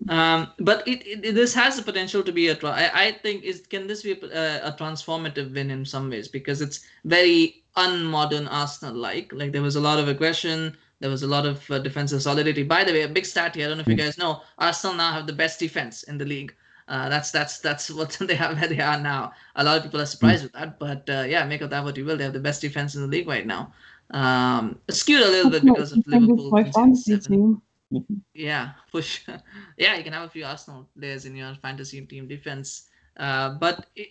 Um, 0.09 0.51
but 0.59 0.85
it, 0.85 1.07
it 1.07 1.35
this 1.35 1.53
has 1.53 1.77
the 1.77 1.83
potential 1.83 2.21
to 2.21 2.31
be 2.33 2.49
a. 2.49 2.55
Tra- 2.55 2.71
I, 2.71 3.05
I 3.05 3.11
think 3.13 3.43
is 3.43 3.61
can 3.61 3.87
this 3.87 4.03
be 4.03 4.11
a, 4.11 4.67
a 4.67 4.75
transformative 4.77 5.53
win 5.53 5.71
in 5.71 5.85
some 5.85 6.09
ways 6.09 6.27
because 6.27 6.61
it's 6.61 6.81
very 7.05 7.63
unmodern 7.77 8.47
Arsenal 8.51 8.93
like. 8.93 9.31
Like 9.31 9.53
there 9.53 9.61
was 9.61 9.77
a 9.77 9.79
lot 9.79 9.99
of 9.99 10.09
aggression. 10.09 10.75
There 10.99 11.09
was 11.09 11.23
a 11.23 11.27
lot 11.27 11.45
of 11.45 11.69
uh, 11.71 11.79
defensive 11.79 12.21
solidity. 12.21 12.63
By 12.63 12.83
the 12.83 12.91
way, 12.91 13.03
a 13.03 13.07
big 13.07 13.25
stat 13.25 13.55
here. 13.55 13.67
I 13.67 13.69
don't 13.69 13.77
know 13.77 13.83
if 13.83 13.87
you 13.87 13.95
guys 13.95 14.17
know. 14.17 14.41
Arsenal 14.57 14.97
now 14.97 15.13
have 15.13 15.27
the 15.27 15.33
best 15.33 15.59
defense 15.59 16.03
in 16.03 16.17
the 16.17 16.25
league. 16.25 16.53
Uh, 16.91 17.07
that's 17.07 17.31
that's 17.31 17.59
that's 17.59 17.89
what 17.89 18.11
they 18.27 18.35
have 18.35 18.59
where 18.59 18.67
they 18.67 18.81
are 18.81 18.99
now. 18.99 19.31
A 19.55 19.63
lot 19.63 19.77
of 19.77 19.83
people 19.83 20.01
are 20.01 20.05
surprised 20.05 20.43
with 20.43 20.51
that, 20.51 20.77
but 20.77 21.09
uh, 21.09 21.23
yeah, 21.25 21.45
make 21.45 21.61
of 21.61 21.69
that 21.69 21.85
what 21.85 21.95
you 21.95 22.03
will. 22.03 22.17
They 22.17 22.25
have 22.25 22.33
the 22.33 22.39
best 22.41 22.59
defense 22.59 22.95
in 22.95 23.01
the 23.01 23.07
league 23.07 23.29
right 23.29 23.47
now. 23.47 23.71
Um, 24.11 24.77
skewed 24.89 25.21
a 25.21 25.29
little 25.29 25.49
bit 25.49 25.63
because 25.63 25.93
of 25.93 26.03
Liverpool. 26.05 26.51
my 26.51 26.63
conceding 26.63 26.83
fantasy 26.83 27.21
seven. 27.21 27.61
team. 27.89 28.23
Yeah, 28.33 28.71
for 28.91 29.01
sure. 29.07 29.39
Yeah, 29.77 29.95
you 29.95 30.03
can 30.03 30.11
have 30.11 30.23
a 30.23 30.29
few 30.29 30.43
Arsenal 30.43 30.85
players 30.99 31.23
in 31.23 31.33
your 31.33 31.55
fantasy 31.61 32.05
team 32.05 32.27
defense. 32.27 32.89
Uh, 33.15 33.55
but 33.55 33.85
it, 33.95 34.09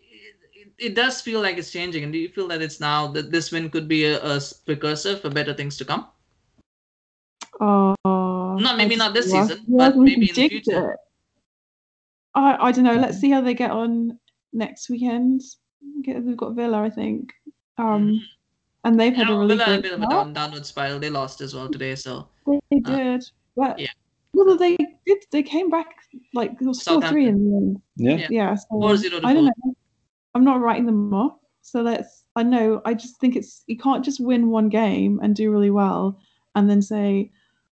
it, 0.54 0.72
it 0.78 0.94
does 0.94 1.20
feel 1.20 1.42
like 1.42 1.58
it's 1.58 1.70
changing. 1.70 2.02
And 2.04 2.14
do 2.14 2.18
you 2.18 2.30
feel 2.30 2.48
that 2.48 2.62
it's 2.62 2.80
now 2.80 3.08
that 3.08 3.30
this 3.30 3.52
win 3.52 3.68
could 3.68 3.88
be 3.88 4.06
a 4.06 4.40
precursor 4.64 5.16
for 5.16 5.28
better 5.28 5.52
things 5.52 5.76
to 5.76 5.84
come? 5.84 6.08
Oh, 7.60 7.94
Not- 8.56 8.78
maybe 8.78 8.96
not 8.96 9.12
this 9.12 9.30
season, 9.30 9.66
but 9.68 9.98
maybe 9.98 10.30
in 10.30 10.34
the 10.34 10.48
future. 10.48 10.92
it. 10.92 11.00
I 12.34 12.68
I 12.68 12.72
don't 12.72 12.84
know. 12.84 12.94
Let's 12.96 13.18
see 13.18 13.30
how 13.30 13.40
they 13.40 13.54
get 13.54 13.70
on 13.70 14.18
next 14.52 14.88
weekend. 14.90 15.42
Get, 16.02 16.24
they've 16.24 16.36
got 16.36 16.54
Villa, 16.54 16.82
I 16.82 16.90
think. 16.90 17.32
Um, 17.78 18.20
and 18.84 18.98
they've 18.98 19.14
had 19.14 19.26
Mm-hmm. 19.28 19.34
A 19.34 19.38
really 19.38 19.56
Villa 19.56 19.64
had 19.64 19.78
a 19.78 19.82
great 19.82 19.90
bit 19.90 19.98
of 19.98 20.02
a 20.02 20.08
down, 20.10 20.32
downward 20.32 20.66
spiral. 20.66 20.98
They 20.98 21.10
lost 21.10 21.40
as 21.40 21.54
well 21.54 21.68
today, 21.68 21.94
so 21.94 22.28
They 22.46 22.60
Uh, 22.84 22.96
did, 22.96 23.24
but 23.56 23.78
yeah. 23.78 23.88
well, 24.34 24.56
they 24.56 24.76
did. 24.76 25.18
They 25.30 25.42
came 25.42 25.70
back 25.70 25.86
like 26.34 26.52
it 26.60 26.64
was 26.66 26.82
four 26.82 27.00
three 27.02 27.26
in 27.26 27.50
the 27.50 27.56
end. 27.56 27.82
yeah. 27.96 28.16
Yeah. 28.16 28.26
Yeah, 28.30 28.54
so 28.54 28.66
4-0 28.74 29.20
to 29.20 29.26
I 29.26 29.34
don't 29.34 29.44
know. 29.44 29.74
I'm 30.34 30.44
not 30.44 30.60
writing 30.60 30.86
them 30.86 31.12
off. 31.14 31.36
So 31.62 31.82
let's. 31.82 32.24
I 32.36 32.42
know. 32.42 32.80
I 32.84 32.94
just 32.94 33.18
think 33.20 33.36
it's 33.36 33.64
you 33.66 33.76
can't 33.76 34.04
just 34.04 34.20
win 34.20 34.50
one 34.50 34.68
game 34.68 35.18
and 35.22 35.34
do 35.34 35.50
really 35.50 35.70
well 35.70 36.18
and 36.54 36.68
then 36.70 36.80
say, 36.82 37.30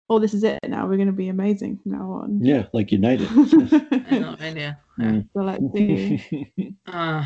"Oh, 0.10 0.20
this 0.20 0.34
is 0.34 0.44
it. 0.44 0.60
Now 0.68 0.88
we're 0.88 0.98
going 0.98 1.08
to 1.08 1.14
be 1.14 1.30
amazing 1.30 1.80
from 1.82 1.94
now 1.94 2.12
on." 2.12 2.44
Yeah, 2.44 2.68
like 2.74 2.92
United. 2.92 3.28
I 3.32 4.20
know, 4.20 4.36
right? 4.40 4.56
Yeah. 4.56 4.74
yeah. 4.98 5.22
So 5.34 5.42
let's 5.42 5.64
see. 5.74 6.76
Uh, 6.88 7.26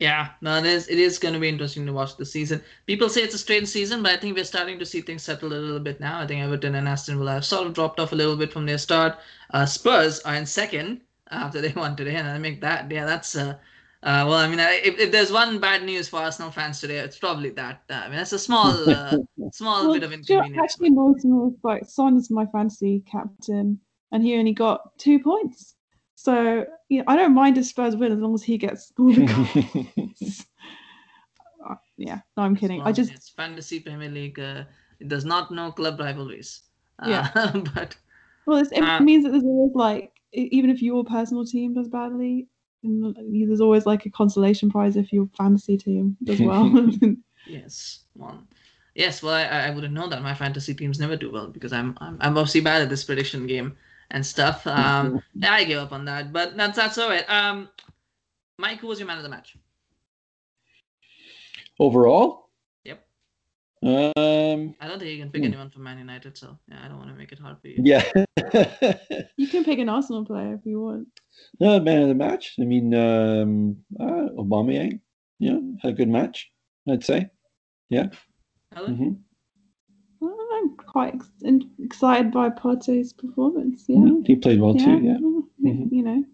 yeah, 0.00 0.30
no, 0.40 0.56
it 0.56 0.66
is. 0.66 0.88
It 0.88 0.98
is 0.98 1.18
going 1.18 1.34
to 1.34 1.40
be 1.40 1.48
interesting 1.48 1.86
to 1.86 1.92
watch 1.92 2.16
the 2.16 2.26
season. 2.26 2.62
People 2.86 3.08
say 3.08 3.22
it's 3.22 3.34
a 3.34 3.38
strange 3.38 3.68
season, 3.68 4.02
but 4.02 4.12
I 4.12 4.16
think 4.16 4.36
we're 4.36 4.44
starting 4.44 4.78
to 4.78 4.86
see 4.86 5.00
things 5.00 5.22
settle 5.22 5.52
a 5.52 5.54
little 5.54 5.78
bit 5.78 6.00
now. 6.00 6.20
I 6.20 6.26
think 6.26 6.42
Everton 6.42 6.74
and 6.74 6.88
Aston 6.88 7.18
Villa 7.18 7.34
have 7.34 7.44
sort 7.44 7.66
of 7.66 7.74
dropped 7.74 8.00
off 8.00 8.12
a 8.12 8.16
little 8.16 8.36
bit 8.36 8.52
from 8.52 8.66
their 8.66 8.78
start. 8.78 9.16
Uh, 9.52 9.66
Spurs 9.66 10.20
are 10.20 10.34
in 10.34 10.46
second 10.46 11.00
after 11.30 11.60
they 11.60 11.72
won 11.72 11.94
today, 11.94 12.16
and 12.16 12.28
I 12.28 12.40
think 12.40 12.60
that 12.60 12.90
yeah, 12.90 13.06
that's 13.06 13.36
uh, 13.36 13.56
uh 14.04 14.24
well, 14.28 14.34
I 14.34 14.48
mean, 14.48 14.60
I- 14.60 14.80
if, 14.84 14.98
if 14.98 15.10
there's 15.12 15.32
one 15.32 15.58
bad 15.58 15.82
news 15.82 16.08
for 16.08 16.18
Arsenal 16.20 16.50
fans 16.50 16.80
today, 16.80 16.98
it's 16.98 17.18
probably 17.18 17.50
that. 17.50 17.82
Uh, 17.90 17.94
I 17.94 18.08
mean, 18.08 18.18
that's 18.18 18.32
a 18.32 18.38
small 18.38 18.88
uh, 18.88 19.16
small 19.50 19.84
Well, 19.84 19.94
bit 19.94 20.02
of 20.02 20.10
do 20.10 20.34
you 20.34 20.40
know 20.40 20.44
inconvenience. 20.44 20.64
actually 20.64 20.88
annoys 20.88 21.24
me 21.24 21.38
is 21.48 21.58
like 21.62 21.84
Son 21.86 22.16
is 22.16 22.30
my 22.30 22.46
fantasy 22.46 23.02
captain, 23.10 23.80
and 24.12 24.22
he 24.22 24.36
only 24.36 24.52
got 24.52 24.98
two 24.98 25.18
points. 25.18 25.74
So 26.16 26.66
yeah, 26.88 27.02
I 27.06 27.16
don't 27.16 27.34
mind 27.34 27.58
if 27.58 27.66
Spurs 27.66 27.96
win 27.96 28.12
as 28.12 28.18
long 28.18 28.34
as 28.34 28.42
he 28.42 28.58
gets 28.58 28.92
all 28.98 29.12
the 29.12 29.26
goals. 29.26 30.44
Uh, 31.68 31.76
yeah, 31.96 32.20
no, 32.36 32.42
I'm 32.42 32.56
kidding. 32.56 32.82
I 32.82 32.92
just 32.92 33.10
it's 33.10 33.28
fantasy 33.30 33.80
Premier 33.80 34.10
League. 34.10 34.38
Uh, 34.38 34.64
it 35.00 35.08
does 35.08 35.24
not 35.24 35.50
know 35.50 35.72
club 35.72 35.98
rivalries. 35.98 36.62
Uh, 36.98 37.08
Yeah. 37.10 37.28
but 37.74 37.96
Well, 38.46 38.58
it's, 38.58 38.72
it 38.72 38.82
Uh, 38.82 39.00
means 39.00 39.24
that 39.24 39.30
there's 39.30 39.44
always 39.44 39.74
like, 39.74 40.12
even 40.32 40.68
if 40.70 40.82
your 40.82 41.04
personal 41.04 41.44
team 41.46 41.72
does 41.74 41.88
badly, 41.88 42.34
and 42.34 42.48
there's 42.84 43.60
always 43.60 43.86
like 43.86 44.04
a 44.06 44.10
consolation 44.10 44.70
prize 44.70 44.96
if 44.96 45.12
your 45.12 45.26
fantasy 45.36 45.76
team 45.78 46.16
does 46.24 46.40
well. 46.40 46.70
Yes, 47.46 48.04
well, 48.14 48.42
yes. 48.94 49.22
Well, 49.22 49.34
I, 49.34 49.66
I 49.66 49.70
wouldn't 49.70 49.92
know 49.92 50.08
that 50.08 50.22
my 50.22 50.32
fantasy 50.32 50.72
teams 50.74 50.98
never 50.98 51.14
do 51.14 51.30
well 51.30 51.48
because 51.48 51.74
I'm 51.74 51.94
I'm, 52.00 52.16
I'm 52.22 52.38
obviously 52.38 52.62
bad 52.62 52.80
at 52.80 52.88
this 52.88 53.04
prediction 53.04 53.46
game 53.46 53.76
and 54.10 54.24
stuff. 54.24 54.66
Um, 54.66 55.20
yeah, 55.34 55.52
I 55.52 55.64
gave 55.64 55.76
up 55.76 55.92
on 55.92 56.06
that, 56.06 56.32
but 56.32 56.56
that's 56.56 56.76
that's 56.76 56.96
all 56.96 57.10
right. 57.10 57.28
Um, 57.28 57.68
Mike, 58.58 58.80
who 58.80 58.86
was 58.86 58.98
your 58.98 59.06
man 59.08 59.18
of 59.18 59.24
the 59.24 59.28
match? 59.28 59.56
Overall? 61.78 62.48
Yep. 62.84 63.06
Um, 63.82 64.74
I 64.80 64.88
don't 64.88 64.98
think 64.98 65.10
you 65.10 65.18
can 65.18 65.30
pick 65.30 65.42
Hmm. 65.42 65.48
anyone 65.48 65.68
from 65.70 65.82
Man 65.82 65.98
United, 65.98 66.38
so 66.38 66.56
yeah, 66.70 66.80
I 66.84 66.88
don't 66.88 66.96
want 66.98 67.10
to 67.10 67.16
make 67.16 67.32
it 67.32 67.38
hard 67.38 67.58
for 67.60 67.68
you. 67.68 67.76
yeah. 67.84 68.04
you 69.36 69.48
can 69.48 69.64
pick 69.64 69.78
an 69.80 69.88
Arsenal 69.90 70.24
player 70.24 70.54
if 70.54 70.64
you 70.64 70.80
want. 70.80 71.08
No, 71.60 71.80
man 71.80 72.02
of 72.02 72.08
the 72.08 72.14
match. 72.14 72.54
I 72.60 72.64
mean, 72.64 72.94
um, 72.94 73.76
uh, 74.00 74.28
Aubameyang. 74.38 75.00
Yeah, 75.38 75.58
had 75.82 75.92
a 75.92 75.94
good 75.94 76.08
match, 76.08 76.50
I'd 76.88 77.04
say. 77.04 77.28
Helen? 78.72 78.96
hmm 78.96 79.12
Well, 80.20 80.36
I'm 80.54 80.76
quite 80.76 81.14
ex- 81.14 81.30
excited 81.78 82.32
by 82.32 82.50
Partey's 82.50 83.12
performance. 83.12 83.84
Yeah. 83.88 83.98
Mm-hmm. 83.98 84.22
He 84.24 84.36
played 84.36 84.60
well 84.60 84.74
too. 84.74 85.00
Yeah. 85.02 85.18
well, 85.20 85.44
Mhm. 85.62 85.92
You 85.92 86.02
know, 86.02 86.24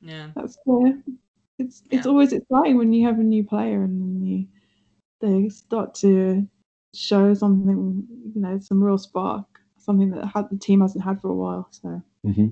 Yeah. 0.00 0.30
that's 0.34 0.56
clear. 0.64 1.02
It's 1.58 1.82
it's 1.90 2.06
Yeah. 2.06 2.10
always 2.10 2.32
exciting 2.32 2.76
when 2.78 2.92
you 2.92 3.06
have 3.06 3.18
a 3.18 3.22
new 3.22 3.44
player 3.44 3.82
and 3.84 4.26
you 4.26 4.46
they 5.20 5.48
start 5.48 5.94
to 5.94 6.46
show 6.94 7.32
something, 7.34 8.06
you 8.34 8.40
know, 8.40 8.58
some 8.58 8.82
real 8.82 8.98
spark, 8.98 9.46
something 9.78 10.10
that 10.10 10.26
had, 10.26 10.50
the 10.50 10.58
team 10.58 10.80
hasn't 10.80 11.04
had 11.04 11.20
for 11.20 11.28
a 11.28 11.34
while. 11.34 11.68
So 11.70 12.02
hmm 12.24 12.48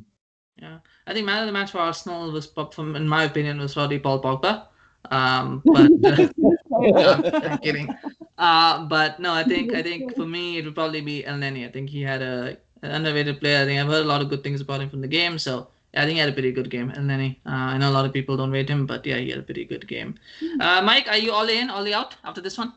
Yeah, 0.57 0.79
I 1.11 1.13
think 1.13 1.27
man 1.27 1.43
of 1.43 1.47
the 1.47 1.53
match 1.53 1.73
for 1.73 1.79
Arsenal 1.79 2.31
was, 2.31 2.47
from 2.73 2.95
in 2.95 3.09
my 3.09 3.25
opinion, 3.25 3.59
was 3.59 3.75
probably 3.75 3.99
Paul 3.99 4.23
Pogba. 4.23 4.67
Um, 5.11 5.61
but 5.65 5.91
uh, 6.05 7.31
I'm 7.45 7.59
kidding. 7.59 7.93
Uh, 8.39 8.85
but 8.85 9.19
no, 9.19 9.33
I 9.33 9.43
think 9.43 9.75
I 9.75 9.83
think 9.83 10.15
for 10.15 10.25
me 10.25 10.59
it 10.59 10.65
would 10.65 10.77
probably 10.77 11.01
be 11.01 11.25
Elneny. 11.25 11.67
I 11.67 11.73
think 11.73 11.91
he 11.91 12.01
had 12.01 12.23
a 12.23 12.57
an 12.83 12.93
underrated 12.93 13.41
player. 13.41 13.63
I 13.63 13.65
think 13.65 13.81
I've 13.81 13.89
heard 13.89 14.05
a 14.05 14.09
lot 14.09 14.23
of 14.23 14.29
good 14.29 14.45
things 14.45 14.61
about 14.61 14.83
him 14.83 14.89
from 14.89 15.01
the 15.01 15.09
game. 15.09 15.37
So 15.37 15.67
yeah, 15.93 16.03
I 16.03 16.05
think 16.05 16.15
he 16.15 16.21
had 16.21 16.29
a 16.29 16.33
pretty 16.33 16.53
good 16.53 16.71
game, 16.71 16.93
Elneny. 16.93 17.39
Uh, 17.45 17.75
I 17.75 17.79
know 17.79 17.91
a 17.91 17.97
lot 17.99 18.05
of 18.05 18.13
people 18.13 18.37
don't 18.37 18.53
rate 18.53 18.69
him, 18.69 18.87
but 18.87 19.05
yeah, 19.05 19.17
he 19.17 19.31
had 19.31 19.41
a 19.41 19.43
pretty 19.43 19.65
good 19.65 19.89
game. 19.89 20.15
Uh, 20.61 20.81
Mike, 20.81 21.09
are 21.09 21.19
you 21.19 21.33
all 21.33 21.49
in, 21.49 21.71
all 21.71 21.93
out 21.93 22.15
after 22.23 22.41
this 22.41 22.57
one? 22.57 22.73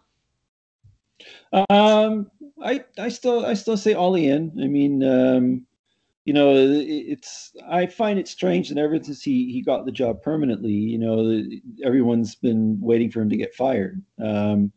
Um, 1.70 2.32
I 2.64 2.84
I 2.98 3.10
still 3.10 3.46
I 3.46 3.54
still 3.54 3.78
say 3.78 3.94
Ole 3.94 4.16
in. 4.16 4.52
I 4.60 4.66
mean, 4.66 5.04
um, 5.04 5.68
you 6.26 6.34
know, 6.34 6.54
it's 6.56 7.52
I 7.70 7.86
find 7.86 8.18
it 8.18 8.28
strange 8.28 8.70
that 8.70 8.78
ever 8.78 9.02
since 9.04 9.22
he 9.22 9.52
he 9.52 9.62
got 9.62 9.86
the 9.86 9.92
job 9.92 10.22
permanently, 10.22 10.72
you 10.72 10.98
know, 10.98 11.44
everyone's 11.84 12.36
been 12.36 12.80
waiting 12.80 13.12
for 13.12 13.22
him 13.22 13.30
to 13.30 13.38
get 13.38 13.54
fired. 13.54 14.02
Um, 14.24 14.72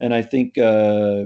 and 0.00 0.14
I 0.14 0.22
think 0.22 0.58
uh, 0.58 1.24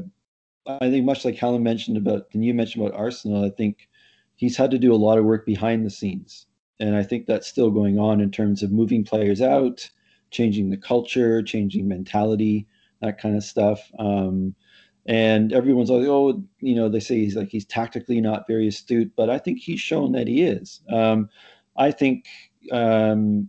I 0.67 0.91
think 0.91 1.05
much 1.05 1.25
like 1.25 1.37
Helen 1.37 1.63
mentioned 1.63 1.99
about 1.99 2.29
and 2.33 2.45
you 2.45 2.55
mentioned 2.55 2.87
about 2.87 2.99
Arsenal, 2.99 3.45
I 3.45 3.51
think 3.51 3.89
he's 4.37 4.57
had 4.57 4.71
to 4.71 4.79
do 4.79 4.95
a 4.95 4.97
lot 4.97 5.19
of 5.19 5.27
work 5.27 5.45
behind 5.45 5.85
the 5.85 5.91
scenes, 5.91 6.47
and 6.79 6.97
I 6.97 7.03
think 7.03 7.27
that's 7.27 7.47
still 7.47 7.71
going 7.71 7.99
on 7.99 8.21
in 8.23 8.31
terms 8.31 8.63
of 8.63 8.73
moving 8.73 9.05
players 9.05 9.43
out, 9.43 9.89
changing 10.31 10.71
the 10.71 10.79
culture, 10.79 11.43
changing 11.43 11.87
mentality, 11.87 12.67
that 13.03 13.19
kind 13.19 13.37
of 13.37 13.45
stuff. 13.45 13.91
Um, 13.99 14.55
and 15.07 15.53
everyone's 15.53 15.91
like, 15.91 16.07
oh, 16.07 16.43
you 16.61 16.75
know, 16.75 16.89
they 16.89 17.01
say 17.01 17.17
he's 17.17 17.37
like 17.37 17.49
he's 17.49 17.65
tactically 17.65 18.21
not 18.21 18.47
very 18.47 18.69
astute, 18.69 19.13
but 19.17 19.31
I 19.31 19.39
think 19.39 19.59
he's 19.59 19.81
shown 19.81 20.13
that 20.13 20.29
he 20.29 20.43
is. 20.43 20.81
Um, 20.93 21.29
I 21.77 21.91
think 21.91 22.27
um, 22.73 23.49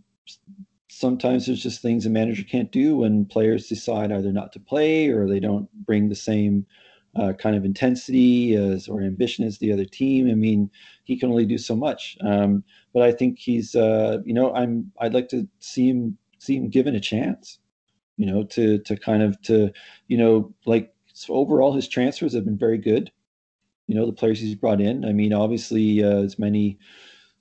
sometimes 0.88 1.46
there's 1.46 1.62
just 1.62 1.82
things 1.82 2.06
a 2.06 2.10
manager 2.10 2.44
can't 2.44 2.70
do 2.72 2.96
when 2.96 3.24
players 3.24 3.68
decide 3.68 4.12
either 4.12 4.32
not 4.32 4.52
to 4.52 4.60
play 4.60 5.08
or 5.08 5.28
they 5.28 5.40
don't 5.40 5.68
bring 5.84 6.08
the 6.08 6.14
same 6.14 6.66
uh, 7.16 7.32
kind 7.34 7.56
of 7.56 7.64
intensity 7.64 8.54
as 8.54 8.88
or 8.88 9.02
ambition 9.02 9.44
as 9.44 9.58
the 9.58 9.72
other 9.72 9.84
team. 9.84 10.30
I 10.30 10.34
mean, 10.34 10.70
he 11.04 11.18
can 11.18 11.30
only 11.30 11.44
do 11.46 11.58
so 11.58 11.76
much. 11.76 12.16
Um, 12.22 12.64
but 12.94 13.02
I 13.02 13.12
think 13.12 13.38
he's, 13.38 13.74
uh, 13.74 14.18
you 14.24 14.34
know, 14.34 14.54
I'm 14.54 14.92
I'd 15.00 15.14
like 15.14 15.28
to 15.28 15.46
see 15.60 15.88
him 15.88 16.16
see 16.38 16.56
him 16.56 16.68
given 16.70 16.94
a 16.94 17.00
chance. 17.00 17.58
You 18.16 18.26
know, 18.26 18.44
to 18.44 18.78
to 18.78 18.96
kind 18.96 19.22
of 19.22 19.40
to 19.42 19.72
you 20.08 20.16
know 20.16 20.54
like 20.66 20.91
so 21.22 21.34
overall, 21.34 21.72
his 21.72 21.86
transfers 21.86 22.34
have 22.34 22.44
been 22.44 22.58
very 22.58 22.78
good. 22.78 23.12
You 23.86 23.94
know, 23.94 24.06
the 24.06 24.12
players 24.12 24.40
he's 24.40 24.56
brought 24.56 24.80
in. 24.80 25.04
I 25.04 25.12
mean, 25.12 25.32
obviously, 25.32 26.02
uh, 26.02 26.22
as 26.22 26.36
many 26.36 26.80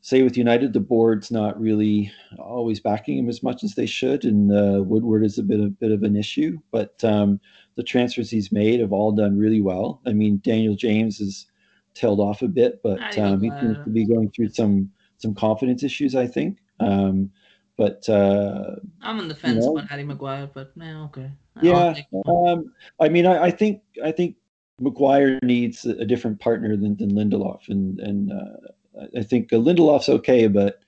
say 0.01 0.21
with 0.21 0.37
United, 0.37 0.73
the 0.73 0.79
board's 0.79 1.31
not 1.31 1.59
really 1.59 2.11
always 2.37 2.79
backing 2.79 3.17
him 3.17 3.27
as 3.27 3.41
much 3.41 3.63
as 3.63 3.73
they 3.73 3.87
should, 3.87 4.23
and 4.23 4.51
uh, 4.51 4.83
Woodward 4.83 5.25
is 5.25 5.39
a 5.39 5.43
bit 5.43 5.59
of 5.59 5.79
bit 5.79 5.91
of 5.91 6.03
an 6.03 6.15
issue. 6.15 6.59
But 6.69 7.03
um, 7.03 7.39
the 7.73 7.81
transfers 7.81 8.29
he's 8.29 8.51
made 8.51 8.81
have 8.81 8.93
all 8.93 9.13
done 9.13 9.39
really 9.39 9.61
well. 9.61 9.99
I 10.05 10.13
mean, 10.13 10.41
Daniel 10.43 10.75
James 10.75 11.17
has 11.17 11.47
tailed 11.95 12.19
off 12.19 12.43
a 12.43 12.47
bit, 12.47 12.81
but 12.83 13.17
um, 13.17 13.41
he 13.41 13.49
seems 13.49 13.77
to 13.83 13.89
be 13.89 14.05
going 14.05 14.29
through 14.29 14.49
some 14.49 14.91
some 15.17 15.33
confidence 15.33 15.81
issues. 15.81 16.13
I 16.13 16.27
think. 16.27 16.59
Um, 16.79 17.31
but 17.77 18.07
uh, 18.07 18.75
I'm 19.01 19.17
on 19.17 19.27
the 19.27 19.33
fence 19.33 19.55
you 19.55 19.61
know, 19.61 19.77
about 19.77 19.89
Harry 19.89 20.03
Maguire, 20.03 20.47
but 20.53 20.77
man, 20.77 20.97
okay. 21.05 21.31
Yeah, 21.61 21.95
um, 22.27 22.73
I 22.99 23.09
mean, 23.09 23.25
I, 23.25 23.45
I, 23.45 23.51
think 23.51 23.81
I 24.03 24.11
think 24.11 24.35
Maguire 24.79 25.39
needs 25.43 25.85
a 25.85 26.05
different 26.05 26.39
partner 26.39 26.77
than, 26.77 26.95
than 26.97 27.11
Lindelof, 27.11 27.67
and 27.67 27.99
and 27.99 28.31
uh, 28.31 29.01
I 29.17 29.23
think 29.23 29.49
Lindelof's 29.49 30.09
okay, 30.09 30.47
but 30.47 30.79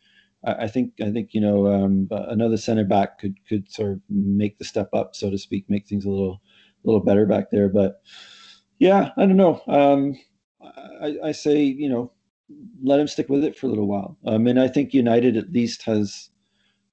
I, 0.46 0.64
I 0.64 0.68
think 0.68 0.94
I 1.02 1.12
think 1.12 1.34
you 1.34 1.42
know 1.42 1.68
um, 1.68 2.08
another 2.12 2.58
center 2.58 2.86
back 2.86 3.20
could 3.20 3.36
could 3.48 3.72
sort 3.72 3.94
of 3.94 4.02
make 4.10 4.58
the 4.58 4.66
step 4.66 4.90
up, 4.94 5.16
so 5.16 5.30
to 5.30 5.38
speak, 5.38 5.66
make 5.70 5.88
things 5.88 6.06
a 6.06 6.10
little 6.10 6.42
a 6.84 6.88
little 6.88 7.04
better 7.04 7.26
back 7.26 7.52
there. 7.52 7.70
But 7.70 8.02
yeah, 8.80 9.12
I 9.18 9.26
don't 9.26 9.38
know. 9.38 9.62
Um, 9.68 10.18
I, 11.02 11.16
I 11.26 11.32
say 11.34 11.62
you 11.62 11.90
know 11.90 12.12
let 12.82 13.00
him 13.00 13.08
stick 13.08 13.30
with 13.30 13.44
it 13.44 13.58
for 13.58 13.68
a 13.68 13.70
little 13.70 13.88
while. 13.88 14.18
Um, 14.26 14.48
and 14.48 14.60
I 14.60 14.68
think 14.68 14.94
United 14.94 15.38
at 15.38 15.52
least 15.52 15.84
has 15.84 16.30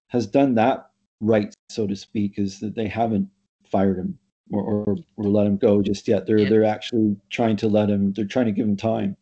has 0.09 0.27
done 0.27 0.55
that 0.57 0.91
right, 1.21 1.55
so 1.69 1.87
to 1.87 1.97
speak, 1.97 2.39
is 2.39 2.61
that 2.61 2.75
they 2.75 2.89
haven't 2.89 3.29
fired 3.71 3.99
him 3.99 4.19
or, 4.53 4.63
or, 4.63 4.97
or 5.17 5.25
let 5.25 5.47
him 5.47 5.57
go 5.57 5.83
just 5.83 6.09
yet. 6.09 6.27
They're 6.27 6.39
yeah. 6.39 6.49
they're 6.49 6.65
actually 6.65 7.17
trying 7.31 7.57
to 7.59 7.69
let 7.69 7.89
him. 7.89 8.13
They're 8.13 8.25
trying 8.25 8.47
to 8.47 8.53
give 8.53 8.67
him 8.67 8.77
time. 8.77 9.17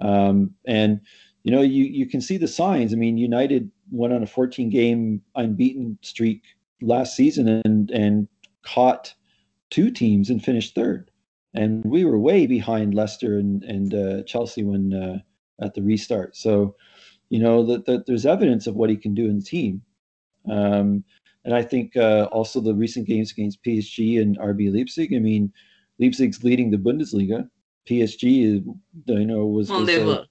Um, 0.00 0.54
and 0.66 1.00
you 1.42 1.52
know, 1.52 1.62
you 1.62 1.84
you 1.84 2.06
can 2.06 2.20
see 2.20 2.36
the 2.36 2.48
signs. 2.48 2.92
I 2.92 2.96
mean, 2.96 3.18
United 3.18 3.70
went 3.90 4.12
on 4.12 4.22
a 4.22 4.26
14 4.26 4.70
game 4.70 5.22
unbeaten 5.34 5.98
streak 6.02 6.42
last 6.82 7.16
season 7.16 7.62
and 7.64 7.90
and 7.90 8.28
caught 8.62 9.14
two 9.70 9.90
teams 9.90 10.30
and 10.30 10.44
finished 10.44 10.74
third. 10.74 11.10
And 11.54 11.84
we 11.84 12.04
were 12.04 12.18
way 12.18 12.46
behind 12.46 12.94
Leicester 12.94 13.38
and 13.38 13.62
and 13.64 13.94
uh, 13.94 14.22
Chelsea 14.24 14.62
when 14.62 14.92
uh, 14.92 15.18
at 15.64 15.74
the 15.74 15.82
restart. 15.82 16.36
So, 16.36 16.76
you 17.28 17.38
know 17.38 17.64
that, 17.66 17.86
that 17.86 18.06
there's 18.06 18.26
evidence 18.26 18.66
of 18.66 18.76
what 18.76 18.90
he 18.90 18.96
can 18.96 19.14
do 19.14 19.26
in 19.26 19.38
the 19.38 19.44
team. 19.44 19.82
Um, 20.50 21.04
and 21.44 21.54
I 21.54 21.62
think 21.62 21.96
uh, 21.96 22.28
also 22.30 22.60
the 22.60 22.74
recent 22.74 23.06
games 23.06 23.32
against 23.32 23.62
PSG 23.64 24.20
and 24.20 24.38
RB 24.38 24.72
Leipzig. 24.72 25.14
I 25.14 25.18
mean, 25.18 25.52
Leipzig's 25.98 26.44
leading 26.44 26.70
the 26.70 26.76
Bundesliga. 26.76 27.48
PSG, 27.88 28.44
is, 28.44 28.62
you 29.06 29.26
know, 29.26 29.46
was, 29.46 29.70
well, 29.70 29.84
they 29.84 30.04
were. 30.04 30.24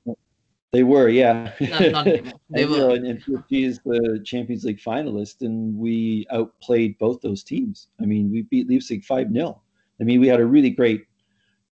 They 0.72 0.84
were, 0.84 1.10
yeah. 1.10 1.52
Not, 1.60 1.92
not 1.92 2.06
they 2.50 2.64
and, 2.64 2.70
were. 2.70 2.76
You 2.76 2.78
know, 2.78 2.90
and, 2.92 3.08
and 3.08 3.26
PSG 3.26 3.66
is 3.66 3.80
the 3.84 4.22
Champions 4.24 4.64
League 4.66 4.80
finalist, 4.80 5.42
and 5.42 5.76
we 5.76 6.28
outplayed 6.32 6.98
both 7.00 7.22
those 7.22 7.44
teams. 7.44 7.88
I 8.00 8.06
mean, 8.06 8.32
we 8.32 8.44
beat 8.44 8.70
Leipzig 8.70 9.04
five 9.04 9.32
0 9.34 9.62
I 10.00 10.04
mean, 10.04 10.20
we 10.20 10.28
had 10.28 10.40
a 10.40 10.46
really 10.46 10.70
great 10.70 11.06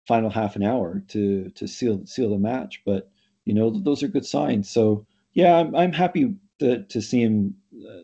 final 0.06 0.30
half 0.30 0.56
an 0.56 0.62
hour 0.62 1.02
to 1.08 1.50
to 1.50 1.66
seal 1.66 2.06
seal 2.06 2.30
the 2.30 2.38
match, 2.38 2.82
but 2.86 3.10
you 3.44 3.54
know, 3.54 3.70
those 3.70 4.02
are 4.02 4.08
good 4.08 4.26
signs. 4.26 4.70
So 4.70 5.06
yeah, 5.34 5.56
I'm 5.56 5.74
I'm 5.74 5.92
happy 5.92 6.34
to 6.60 6.82
to 6.82 7.02
see 7.02 7.22
him 7.22 7.54
uh, 7.74 8.00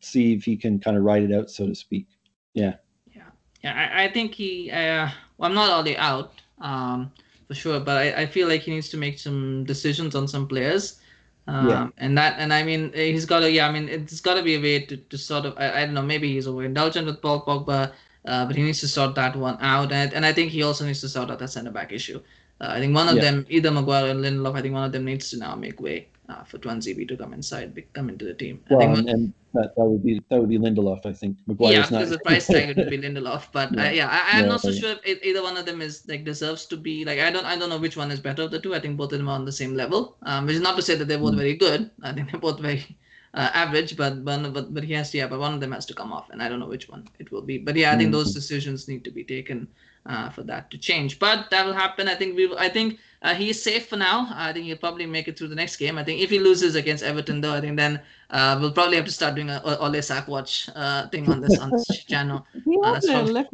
see 0.00 0.34
if 0.34 0.44
he 0.44 0.56
can 0.56 0.78
kind 0.78 0.96
of 0.96 1.04
ride 1.04 1.22
it 1.22 1.32
out, 1.32 1.50
so 1.50 1.66
to 1.66 1.74
speak. 1.74 2.06
Yeah. 2.54 2.74
Yeah, 3.14 3.22
yeah. 3.62 3.90
I, 3.94 4.04
I 4.04 4.12
think 4.12 4.34
he. 4.34 4.70
Uh, 4.70 5.08
well, 5.38 5.48
I'm 5.48 5.54
not 5.54 5.70
all 5.70 5.82
the 5.82 5.96
out 5.96 6.32
um, 6.60 7.12
for 7.48 7.54
sure, 7.54 7.80
but 7.80 7.96
I, 7.96 8.22
I 8.22 8.26
feel 8.26 8.48
like 8.48 8.62
he 8.62 8.70
needs 8.70 8.88
to 8.90 8.96
make 8.96 9.18
some 9.18 9.64
decisions 9.64 10.14
on 10.14 10.28
some 10.28 10.46
players. 10.46 11.00
Um, 11.46 11.68
yeah. 11.68 11.88
And 11.98 12.16
that, 12.18 12.36
and 12.38 12.52
I 12.52 12.62
mean, 12.62 12.92
he's 12.92 13.24
got 13.24 13.40
to. 13.40 13.50
Yeah, 13.50 13.68
I 13.68 13.72
mean, 13.72 13.88
it's 13.88 14.20
got 14.20 14.34
to 14.34 14.42
be 14.42 14.56
a 14.56 14.60
way 14.60 14.80
to, 14.80 14.96
to 14.96 15.18
sort 15.18 15.46
of. 15.46 15.54
I, 15.58 15.82
I 15.82 15.84
don't 15.84 15.94
know. 15.94 16.02
Maybe 16.02 16.32
he's 16.32 16.46
overindulgent 16.46 17.06
with 17.06 17.20
Paul 17.22 17.44
Pogba, 17.44 17.92
uh, 18.26 18.46
but 18.46 18.54
he 18.56 18.62
needs 18.62 18.80
to 18.80 18.88
sort 18.88 19.14
that 19.14 19.36
one 19.36 19.58
out. 19.60 19.92
And 19.92 20.12
and 20.12 20.26
I 20.26 20.32
think 20.32 20.50
he 20.50 20.62
also 20.62 20.84
needs 20.84 21.00
to 21.00 21.08
sort 21.08 21.30
out 21.30 21.38
that 21.38 21.48
centre 21.48 21.70
back 21.70 21.92
issue. 21.92 22.20
Uh, 22.60 22.68
I 22.70 22.78
think 22.78 22.94
one 22.94 23.08
of 23.08 23.16
yeah. 23.16 23.22
them, 23.22 23.46
either 23.48 23.70
Maguire 23.70 24.10
or 24.10 24.14
Lindelof, 24.14 24.54
I 24.54 24.60
think 24.60 24.74
one 24.74 24.84
of 24.84 24.92
them 24.92 25.06
needs 25.06 25.30
to 25.30 25.38
now 25.38 25.54
make 25.54 25.80
way 25.80 26.08
uh, 26.30 26.44
for 26.44 26.58
Tuanzebe 26.58 27.06
to 27.08 27.16
come 27.16 27.32
inside, 27.32 27.82
come 27.92 28.08
into 28.08 28.24
the 28.24 28.34
team. 28.34 28.62
Well, 28.70 28.80
and, 28.80 29.08
and, 29.08 29.32
that, 29.52 29.74
that 29.76 29.84
would 29.84 30.04
be 30.04 30.22
that 30.28 30.38
would 30.38 30.48
be 30.48 30.58
Lindelof, 30.58 31.04
I 31.04 31.12
think. 31.12 31.36
Maguire's 31.46 31.90
yeah, 31.90 31.98
because 31.98 32.10
the 32.10 32.18
price 32.24 32.46
tag 32.46 32.76
would 32.76 32.88
be 32.88 32.98
Lindelof, 32.98 33.48
but 33.52 33.74
yeah, 33.74 33.82
I, 33.82 33.90
yeah 33.90 34.08
I, 34.08 34.38
am 34.38 34.44
yeah, 34.44 34.50
not 34.50 34.60
so 34.60 34.70
sure 34.70 34.94
if 35.04 35.22
either 35.24 35.42
one 35.42 35.56
of 35.56 35.66
them 35.66 35.82
is 35.82 36.06
like 36.06 36.24
deserves 36.24 36.66
to 36.66 36.76
be 36.76 37.04
like 37.04 37.18
I 37.18 37.30
don't 37.32 37.44
I 37.44 37.56
don't 37.56 37.68
know 37.68 37.78
which 37.78 37.96
one 37.96 38.12
is 38.12 38.20
better 38.20 38.42
of 38.42 38.52
the 38.52 38.60
two. 38.60 38.76
I 38.76 38.80
think 38.80 38.96
both 38.96 39.12
of 39.12 39.18
them 39.18 39.28
are 39.28 39.34
on 39.34 39.44
the 39.44 39.52
same 39.52 39.74
level. 39.74 40.16
Um, 40.22 40.46
which 40.46 40.54
is 40.54 40.62
not 40.62 40.76
to 40.76 40.82
say 40.82 40.94
that 40.94 41.06
they're 41.08 41.18
both 41.18 41.34
mm. 41.34 41.38
very 41.38 41.56
good. 41.56 41.90
I 42.02 42.12
think 42.12 42.30
they're 42.30 42.40
both 42.40 42.60
very 42.60 42.96
uh, 43.34 43.50
average, 43.52 43.96
but 43.96 44.24
but 44.24 44.52
but 44.52 44.72
but 44.72 44.84
he 44.84 44.92
has 44.92 45.10
to 45.10 45.18
yeah, 45.18 45.26
but 45.26 45.40
one 45.40 45.54
of 45.54 45.60
them 45.60 45.72
has 45.72 45.86
to 45.86 45.94
come 45.94 46.12
off, 46.12 46.30
and 46.30 46.40
I 46.40 46.48
don't 46.48 46.60
know 46.60 46.68
which 46.68 46.88
one 46.88 47.08
it 47.18 47.32
will 47.32 47.42
be. 47.42 47.58
But 47.58 47.74
yeah, 47.74 47.92
I 47.92 47.96
think 47.96 48.10
mm. 48.10 48.12
those 48.12 48.32
decisions 48.32 48.86
need 48.86 49.02
to 49.02 49.10
be 49.10 49.24
taken 49.24 49.66
uh, 50.06 50.30
for 50.30 50.42
that 50.44 50.70
to 50.70 50.78
change. 50.78 51.18
But 51.18 51.50
that 51.50 51.66
will 51.66 51.72
happen. 51.72 52.08
I 52.08 52.14
think 52.14 52.36
we 52.36 52.54
I 52.56 52.68
think 52.68 52.98
uh, 53.22 53.34
he's 53.34 53.62
safe 53.62 53.86
for 53.86 53.96
now. 53.96 54.28
I 54.34 54.52
think 54.52 54.66
he'll 54.66 54.76
probably 54.76 55.06
make 55.06 55.28
it 55.28 55.38
through 55.38 55.48
the 55.48 55.54
next 55.54 55.76
game. 55.76 55.98
I 55.98 56.04
think 56.04 56.20
if 56.20 56.30
he 56.30 56.38
loses 56.38 56.74
against 56.74 57.04
Everton, 57.04 57.40
though, 57.40 57.54
I 57.54 57.60
think 57.60 57.76
then 57.76 58.00
uh, 58.30 58.56
we'll 58.60 58.72
probably 58.72 58.96
have 58.96 59.04
to 59.04 59.12
start 59.12 59.34
doing 59.34 59.50
a 59.50 59.60
Ole 59.78 60.00
Sack 60.00 60.26
watch 60.26 60.70
uh, 60.74 61.08
thing 61.08 61.30
on 61.30 61.40
this 61.40 61.58
on 61.58 61.70
this 61.70 62.04
channel. 62.08 62.46
He 62.64 62.78
had 62.82 63.04
a 63.04 63.22
look. 63.22 63.48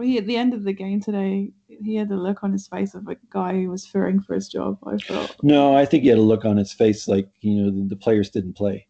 he, 0.00 0.18
at 0.18 0.26
the 0.26 0.36
end 0.36 0.54
of 0.54 0.62
the 0.62 0.72
game 0.72 1.00
today, 1.00 1.50
he 1.68 1.96
had 1.96 2.10
a 2.12 2.16
look 2.16 2.44
on 2.44 2.52
his 2.52 2.68
face 2.68 2.94
of 2.94 3.08
a 3.08 3.16
guy 3.30 3.54
who 3.54 3.70
was 3.70 3.84
fearing 3.84 4.20
for 4.20 4.34
his 4.34 4.48
job. 4.48 4.78
I 4.86 4.98
felt. 4.98 5.34
No, 5.42 5.76
I 5.76 5.84
think 5.84 6.04
he 6.04 6.08
had 6.08 6.18
a 6.18 6.22
look 6.22 6.44
on 6.44 6.56
his 6.56 6.72
face 6.72 7.08
like 7.08 7.28
you 7.40 7.62
know 7.62 7.70
the, 7.70 7.88
the 7.88 7.96
players 7.96 8.30
didn't 8.30 8.54
play. 8.54 8.86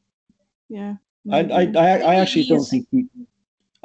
Yeah. 0.69 0.97
I 1.33 1.41
I 1.41 1.73
I, 1.75 1.99
I 2.01 2.15
actually 2.17 2.45
don't 2.45 2.65
think 2.65 2.87
he. 2.91 3.07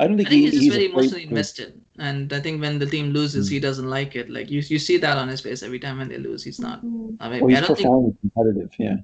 I 0.02 0.08
don't 0.08 0.18
think, 0.18 0.30
I 0.30 0.32
think 0.32 0.46
he, 0.46 0.50
he's 0.50 0.60
just 0.62 0.72
very 0.72 0.92
emotionally 0.92 1.24
invested, 1.24 1.80
and 2.00 2.34
I 2.34 2.40
think 2.40 2.60
when 2.60 2.80
the 2.80 2.88
team 2.88 3.12
loses, 3.12 3.48
mm. 3.48 3.52
he 3.52 3.60
doesn't 3.60 3.88
like 3.88 4.16
it. 4.16 4.32
Like 4.32 4.50
you, 4.50 4.62
you 4.62 4.80
see 4.80 4.98
that 4.98 5.18
on 5.18 5.28
his 5.28 5.42
face 5.42 5.62
every 5.62 5.80
time 5.80 6.00
when 6.00 6.10
they 6.10 6.18
lose. 6.18 6.44
He's 6.44 6.60
not. 6.60 6.80
I 6.80 7.30
mean, 7.30 7.42
well, 7.42 7.48
he's 7.48 7.58
I 7.58 7.62
don't 7.62 7.76
profoundly 7.76 8.12
think, 8.20 8.34
competitive. 8.34 8.72
Yeah. 8.80 8.96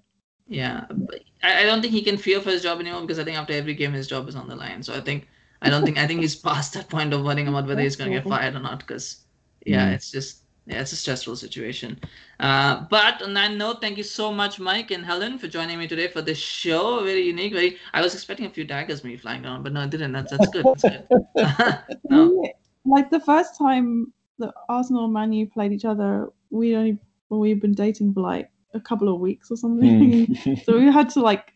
Yeah, 0.47 0.85
but 0.89 1.21
I, 1.43 1.61
I 1.61 1.63
don't 1.63 1.81
think 1.81 1.93
he 1.93 2.01
can 2.01 2.17
fear 2.17 2.41
for 2.41 2.49
his 2.49 2.63
job 2.63 2.79
anymore 2.79 3.01
because 3.01 3.19
I 3.19 3.23
think 3.23 3.37
after 3.37 3.53
every 3.53 3.73
game 3.73 3.93
his 3.93 4.07
job 4.07 4.27
is 4.27 4.35
on 4.35 4.47
the 4.47 4.55
line. 4.55 4.81
So 4.81 4.95
I 4.95 5.01
think 5.01 5.27
I 5.61 5.69
don't 5.69 5.83
think 5.83 5.97
I 5.97 6.07
think 6.07 6.21
he's 6.21 6.35
past 6.49 6.73
that 6.73 6.89
point 6.89 7.13
of 7.13 7.23
worrying 7.23 7.47
about 7.47 7.67
whether 7.67 7.81
he's 7.81 7.95
going 7.95 8.11
to 8.11 8.17
get 8.17 8.27
fired 8.29 8.55
or 8.55 8.59
not. 8.59 8.79
Because 8.79 9.25
yeah, 9.65 9.89
mm. 9.89 9.93
it's 9.93 10.09
just 10.09 10.43
yeah, 10.67 10.81
it's 10.81 10.91
a 10.91 10.97
stressful 10.97 11.37
situation. 11.37 11.97
Uh, 12.41 12.85
but 12.89 13.21
on 13.21 13.33
that 13.35 13.53
note, 13.53 13.79
thank 13.79 13.97
you 13.97 14.03
so 14.03 14.33
much, 14.33 14.59
Mike 14.59 14.91
and 14.91 15.05
Helen, 15.05 15.39
for 15.39 15.47
joining 15.47 15.79
me 15.79 15.87
today 15.87 16.09
for 16.09 16.21
this 16.21 16.37
show. 16.37 17.03
Very 17.05 17.21
unique. 17.21 17.53
Very. 17.53 17.77
I 17.93 18.01
was 18.01 18.13
expecting 18.13 18.45
a 18.45 18.49
few 18.49 18.65
daggers 18.65 19.01
maybe 19.03 19.15
flying 19.15 19.45
around, 19.45 19.63
but 19.63 19.71
no, 19.71 19.81
I 19.81 19.87
didn't. 19.87 20.11
That's 20.11 20.31
that's 20.31 20.49
good. 20.49 20.65
That's 20.65 20.83
good. 20.83 21.99
no. 22.09 22.43
Like 22.89 23.09
the 23.09 23.19
first 23.19 23.57
time 23.57 24.13
that 24.39 24.53
Arsenal 24.69 25.03
and 25.03 25.13
Man 25.13 25.33
U 25.33 25.45
played 25.45 25.73
each 25.73 25.83
other, 25.83 26.29
we 26.51 26.73
only 26.73 26.97
well, 27.29 27.41
we've 27.41 27.61
been 27.61 27.73
dating 27.73 28.13
for 28.13 28.21
like 28.21 28.49
a 28.73 28.79
couple 28.79 29.13
of 29.13 29.19
weeks 29.19 29.51
or 29.51 29.57
something. 29.57 30.27
Mm. 30.27 30.63
so 30.65 30.79
we 30.79 30.85
had 30.85 31.09
to 31.09 31.19
like 31.19 31.51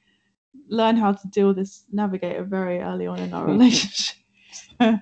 learn 0.67 0.97
how 0.97 1.13
to 1.13 1.28
deal 1.30 1.47
with 1.47 1.56
this 1.56 1.86
navigator 1.91 2.43
very 2.43 2.80
early 2.80 3.08
on 3.08 3.19
in 3.19 3.34
our 3.34 3.45
relationship. 3.45 4.17
so, 4.82 4.97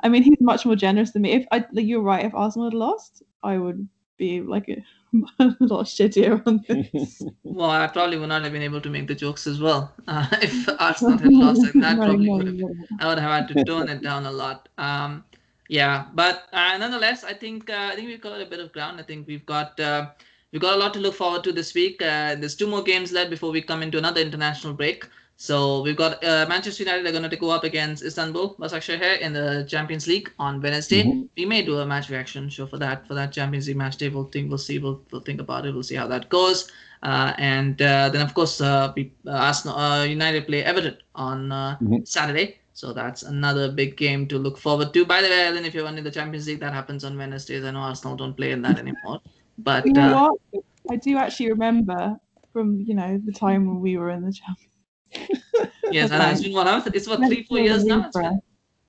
I 0.00 0.08
mean, 0.08 0.22
he's 0.22 0.40
much 0.40 0.64
more 0.64 0.76
generous 0.76 1.10
than 1.12 1.22
me. 1.22 1.32
If 1.32 1.46
I, 1.50 1.64
like, 1.72 1.86
you're 1.86 2.02
right, 2.02 2.24
if 2.24 2.34
Arsenal 2.34 2.68
had 2.68 2.74
lost, 2.74 3.22
I 3.42 3.58
would 3.58 3.88
be 4.16 4.40
like 4.40 4.68
a 5.38 5.56
lot 5.60 5.86
shittier 5.86 6.42
on 6.46 6.64
this. 6.68 7.22
Well, 7.44 7.70
I 7.70 7.86
probably 7.86 8.18
would 8.18 8.28
not 8.28 8.42
have 8.42 8.52
been 8.52 8.62
able 8.62 8.82
to 8.82 8.90
make 8.90 9.08
the 9.08 9.14
jokes 9.14 9.46
as 9.46 9.60
well 9.60 9.94
uh, 10.08 10.26
if 10.42 10.68
Arsenal 10.78 11.16
had 11.16 11.32
lost. 11.32 11.62
Like 11.62 11.72
that 11.74 11.96
probably 11.96 12.28
would 12.28 12.46
have. 12.46 12.70
I 13.00 13.08
would 13.08 13.18
have 13.18 13.30
had 13.30 13.48
to 13.48 13.64
tone 13.64 13.88
it 13.88 14.02
down 14.02 14.26
a 14.26 14.30
lot. 14.30 14.68
Um, 14.76 15.24
yeah, 15.68 16.06
but 16.14 16.44
uh, 16.52 16.76
nonetheless, 16.76 17.24
I 17.24 17.32
think 17.32 17.70
uh, 17.70 17.90
I 17.92 17.96
think 17.96 18.08
we've 18.08 18.20
covered 18.20 18.42
a 18.42 18.50
bit 18.50 18.60
of 18.60 18.72
ground. 18.72 19.00
I 19.00 19.04
think 19.04 19.26
we've 19.26 19.46
got 19.46 19.80
uh, 19.80 20.10
we've 20.52 20.60
got 20.60 20.74
a 20.74 20.76
lot 20.76 20.92
to 20.94 21.00
look 21.00 21.14
forward 21.14 21.44
to 21.44 21.52
this 21.52 21.74
week. 21.74 22.02
Uh, 22.02 22.34
there's 22.34 22.54
two 22.54 22.66
more 22.66 22.82
games 22.82 23.10
left 23.10 23.30
before 23.30 23.50
we 23.50 23.62
come 23.62 23.82
into 23.82 23.98
another 23.98 24.20
international 24.20 24.74
break. 24.74 25.06
So 25.38 25.82
we've 25.82 25.96
got 25.96 26.24
uh, 26.24 26.46
Manchester 26.48 26.84
United 26.84 27.06
are 27.06 27.12
going 27.12 27.28
to 27.30 27.36
go 27.36 27.50
up 27.50 27.64
against 27.64 28.02
Istanbul 28.02 28.56
Başakşehir 28.58 29.20
in 29.20 29.32
the 29.34 29.66
Champions 29.68 30.06
League 30.06 30.30
on 30.38 30.62
Wednesday. 30.62 31.02
Mhm. 31.04 31.28
We 31.36 31.44
may 31.46 31.62
do 31.62 31.78
a 31.80 31.84
match 31.86 32.08
reaction 32.10 32.48
show 32.48 32.66
for 32.66 32.78
that 32.78 33.06
for 33.06 33.14
that 33.14 33.32
Champions 33.32 33.66
League 33.66 33.76
match 33.76 33.96
day. 33.98 34.08
We'll 34.08 34.30
think 34.30 34.48
we'll 34.48 34.58
see 34.58 34.78
we'll, 34.78 35.00
we'll 35.12 35.22
think 35.24 35.40
about 35.40 35.66
it. 35.66 35.74
We'll 35.74 35.82
see 35.82 35.96
how 35.96 36.08
that 36.08 36.28
goes. 36.30 36.70
Uh, 37.02 37.32
and 37.38 37.80
uh, 37.82 38.08
then 38.08 38.22
of 38.22 38.32
course 38.32 38.60
uh, 38.62 38.92
we, 38.96 39.12
uh, 39.26 39.30
Arsenal 39.32 39.76
uh, 39.76 40.04
United 40.04 40.46
play 40.46 40.64
Everton 40.64 40.96
on 41.14 41.52
uh, 41.52 41.76
Mhm. 41.82 42.06
Saturday. 42.08 42.56
So 42.72 42.92
that's 42.92 43.22
another 43.22 43.70
big 43.72 43.96
game 43.96 44.26
to 44.28 44.38
look 44.38 44.58
forward 44.58 44.92
to. 44.94 45.04
By 45.04 45.22
the 45.22 45.28
way, 45.28 45.46
Ellen, 45.46 45.64
if 45.64 45.74
you're 45.74 45.86
in 45.88 46.02
the 46.04 46.10
Champions 46.10 46.46
League, 46.46 46.60
that 46.60 46.72
happens 46.72 47.04
on 47.04 47.16
Wednesdays. 47.16 47.64
I 47.64 47.70
know 47.70 47.80
Arsenal 47.80 48.16
don't 48.16 48.36
play 48.36 48.52
in 48.52 48.62
that 48.62 48.78
anymore. 48.78 49.20
But 49.58 49.86
You 49.86 49.92
know 49.92 50.16
uh, 50.16 50.30
what? 50.52 50.64
I 50.90 50.96
do 50.96 51.16
actually 51.18 51.50
remember 51.50 52.16
from 52.52 52.80
you 52.86 52.94
know 52.94 53.20
the 53.24 53.32
time 53.32 53.66
when 53.66 53.80
we 53.80 53.96
were 53.98 54.10
in 54.10 54.22
the 54.24 54.32
Champions. 54.32 54.75
Yes, 55.90 56.10
and 56.10 56.20
it's 56.32 56.42
been 56.42 56.52
what 56.52 56.66
how- 56.66 56.82
it's 56.92 57.08
what 57.08 57.18
three, 57.28 57.44
four 57.44 57.58
years 57.58 57.84
now. 57.84 58.00
Been- 58.12 58.40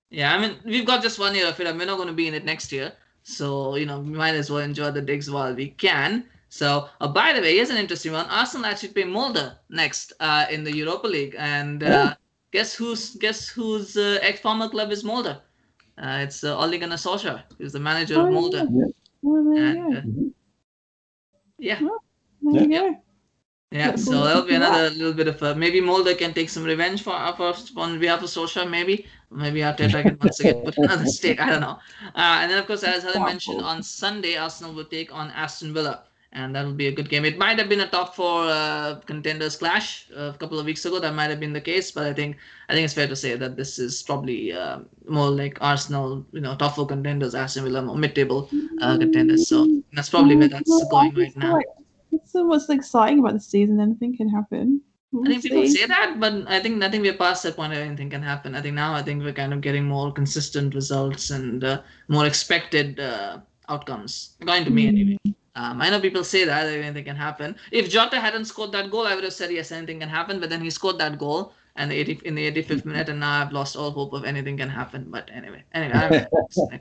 Yeah, 0.09 0.33
I 0.35 0.37
mean 0.41 0.57
we've 0.65 0.85
got 0.85 1.01
just 1.03 1.19
one 1.19 1.35
year 1.35 1.47
of 1.47 1.59
it, 1.59 1.67
and 1.67 1.77
we're 1.77 1.85
not 1.85 1.97
going 1.97 2.07
to 2.07 2.13
be 2.13 2.27
in 2.27 2.33
it 2.33 2.45
next 2.45 2.71
year. 2.71 2.93
So 3.23 3.75
you 3.75 3.85
know 3.85 3.99
we 3.99 4.11
might 4.11 4.35
as 4.35 4.49
well 4.49 4.61
enjoy 4.61 4.91
the 4.91 5.01
digs 5.01 5.29
while 5.29 5.53
we 5.53 5.69
can. 5.71 6.25
So 6.49 6.87
uh, 7.01 7.07
by 7.07 7.33
the 7.33 7.41
way, 7.41 7.55
here's 7.55 7.69
an 7.69 7.77
interesting 7.77 8.13
one. 8.13 8.25
Arsenal 8.27 8.65
actually 8.67 8.89
play 8.93 9.03
Mulder 9.03 9.57
next 9.69 10.13
uh, 10.19 10.45
in 10.49 10.63
the 10.63 10.73
Europa 10.75 11.07
League, 11.07 11.35
and 11.37 11.83
uh, 11.83 12.15
guess 12.51 12.73
who's 12.73 13.15
guess 13.15 13.47
whose 13.49 13.97
uh, 13.97 14.19
ex 14.21 14.39
former 14.39 14.69
club 14.69 14.91
is 14.91 15.03
Mulder? 15.03 15.41
Uh, 16.01 16.19
it's 16.25 16.43
uh, 16.43 16.57
Ole 16.57 16.77
Gunnar 16.77 16.95
Solskjaer, 16.95 17.41
who's 17.57 17.73
the 17.73 17.79
manager 17.79 18.15
of 18.21 18.31
Mulder. 18.31 18.63
Molde. 18.65 18.93
Well, 19.23 19.57
And 19.57 19.97
uh, 19.97 20.01
Mhm. 20.01 20.31
yeah, 21.59 21.79
There 22.41 22.63
you 22.63 22.69
go. 22.69 22.95
Yeah, 23.71 23.95
so 23.95 24.11
forward 24.11 24.25
that'll 24.27 24.41
be 24.43 24.57
that. 24.57 24.61
another 24.61 24.89
little 24.91 25.13
bit 25.13 25.27
of 25.27 25.41
a 25.41 25.53
maybe 25.55 25.81
Mulder 25.81 26.15
can 26.15 26.33
take 26.33 26.49
some 26.49 26.63
revenge 26.63 27.03
for 27.03 27.11
our 27.11 27.35
first 27.35 27.73
on 27.75 27.99
behalf 27.99 28.23
of 28.23 28.29
Solskjaer, 28.29 28.69
maybe. 28.69 29.05
Maybe 29.29 29.59
Arteta 29.59 30.01
can 30.03 30.17
once 30.21 30.39
again 30.39 30.63
put 30.63 30.77
another 30.77 31.05
stake. 31.17 31.41
I 31.41 31.49
don't 31.49 31.61
know. 31.61 31.79
Uh, 32.15 32.39
and 32.41 32.51
then 32.51 32.59
of 32.59 32.65
course, 32.65 32.83
as 32.83 33.03
Helen 33.03 33.23
mentioned, 33.23 33.61
on 33.61 33.83
Sunday 33.83 34.37
Arsenal 34.37 34.73
will 34.73 34.85
take 34.85 35.13
on 35.13 35.31
Aston 35.31 35.73
Villa, 35.73 36.03
and 36.31 36.55
that'll 36.55 36.71
be 36.71 36.87
a 36.87 36.93
good 36.93 37.09
game. 37.09 37.25
It 37.25 37.37
might 37.37 37.59
have 37.59 37.67
been 37.67 37.81
a 37.81 37.87
top 37.89 38.15
four 38.15 38.45
uh, 38.45 39.01
contenders 39.05 39.57
clash 39.57 40.07
uh, 40.15 40.31
a 40.33 40.37
couple 40.37 40.59
of 40.59 40.65
weeks 40.65 40.85
ago. 40.85 40.99
That 41.01 41.13
might 41.13 41.29
have 41.29 41.41
been 41.41 41.51
the 41.51 41.59
case, 41.59 41.91
but 41.91 42.05
I 42.05 42.13
think 42.13 42.37
I 42.69 42.73
think 42.73 42.85
it's 42.85 42.93
fair 42.93 43.07
to 43.07 43.17
say 43.17 43.35
that 43.35 43.57
this 43.57 43.79
is 43.79 44.01
probably 44.01 44.53
uh, 44.53 44.79
more 45.09 45.29
like 45.29 45.57
Arsenal, 45.59 46.25
you 46.31 46.39
know, 46.39 46.55
top 46.55 46.75
four 46.75 46.87
contenders, 46.87 47.35
Aston 47.35 47.65
Villa, 47.65 47.81
more 47.81 47.97
mid-table 47.97 48.49
uh, 48.81 48.97
contenders. 48.97 49.49
So 49.49 49.81
that's 49.91 50.07
probably 50.07 50.37
where 50.37 50.47
that's 50.47 50.85
going 50.89 51.13
right 51.15 51.35
now. 51.35 51.59
Like- 52.11 52.21
It's 52.21 52.31
so 52.31 52.45
what's 52.45 52.69
exciting 52.69 53.19
about 53.19 53.33
the 53.33 53.39
season. 53.39 53.79
Anything 53.79 54.15
can 54.15 54.29
happen. 54.29 54.81
We'll 55.11 55.25
I 55.25 55.29
think 55.31 55.43
people 55.43 55.63
see. 55.63 55.75
say 55.77 55.85
that, 55.87 56.19
but 56.19 56.33
I 56.47 56.59
think 56.59 56.83
I 56.83 56.89
think 56.89 57.03
we're 57.03 57.13
past 57.15 57.43
that 57.43 57.55
point 57.55 57.71
where 57.73 57.81
anything 57.81 58.09
can 58.09 58.21
happen. 58.21 58.55
I 58.55 58.61
think 58.61 58.75
now 58.75 58.93
I 58.93 59.01
think 59.01 59.23
we're 59.23 59.33
kind 59.33 59.53
of 59.53 59.61
getting 59.61 59.85
more 59.85 60.11
consistent 60.11 60.75
results 60.75 61.29
and 61.31 61.63
uh, 61.63 61.81
more 62.09 62.25
expected 62.25 62.99
uh, 62.99 63.39
outcomes, 63.69 64.35
Going 64.45 64.65
to 64.65 64.69
me 64.69 64.87
anyway. 64.87 65.17
Um, 65.55 65.81
I 65.81 65.89
know 65.89 65.99
people 65.99 66.23
say 66.23 66.43
that 66.43 66.65
that 66.65 66.77
anything 66.77 67.05
can 67.05 67.15
happen. 67.15 67.55
If 67.71 67.89
Jota 67.89 68.19
hadn't 68.19 68.45
scored 68.45 68.71
that 68.73 68.91
goal, 68.91 69.07
I 69.07 69.15
would 69.15 69.23
have 69.23 69.33
said 69.33 69.49
yes, 69.49 69.71
anything 69.71 69.99
can 70.01 70.09
happen. 70.09 70.39
But 70.39 70.49
then 70.49 70.61
he 70.61 70.69
scored 70.69 70.99
that 70.99 71.17
goal 71.17 71.53
and 71.77 71.89
the 71.89 71.95
80, 71.95 72.21
in 72.25 72.35
the 72.35 72.51
85th 72.51 72.85
minute, 72.85 73.09
and 73.09 73.19
now 73.19 73.41
I've 73.41 73.51
lost 73.51 73.75
all 73.75 73.91
hope 73.91 74.13
of 74.13 74.23
anything 74.25 74.57
can 74.57 74.69
happen. 74.69 75.07
But 75.09 75.29
anyway, 75.33 75.63
anyway, 75.73 76.27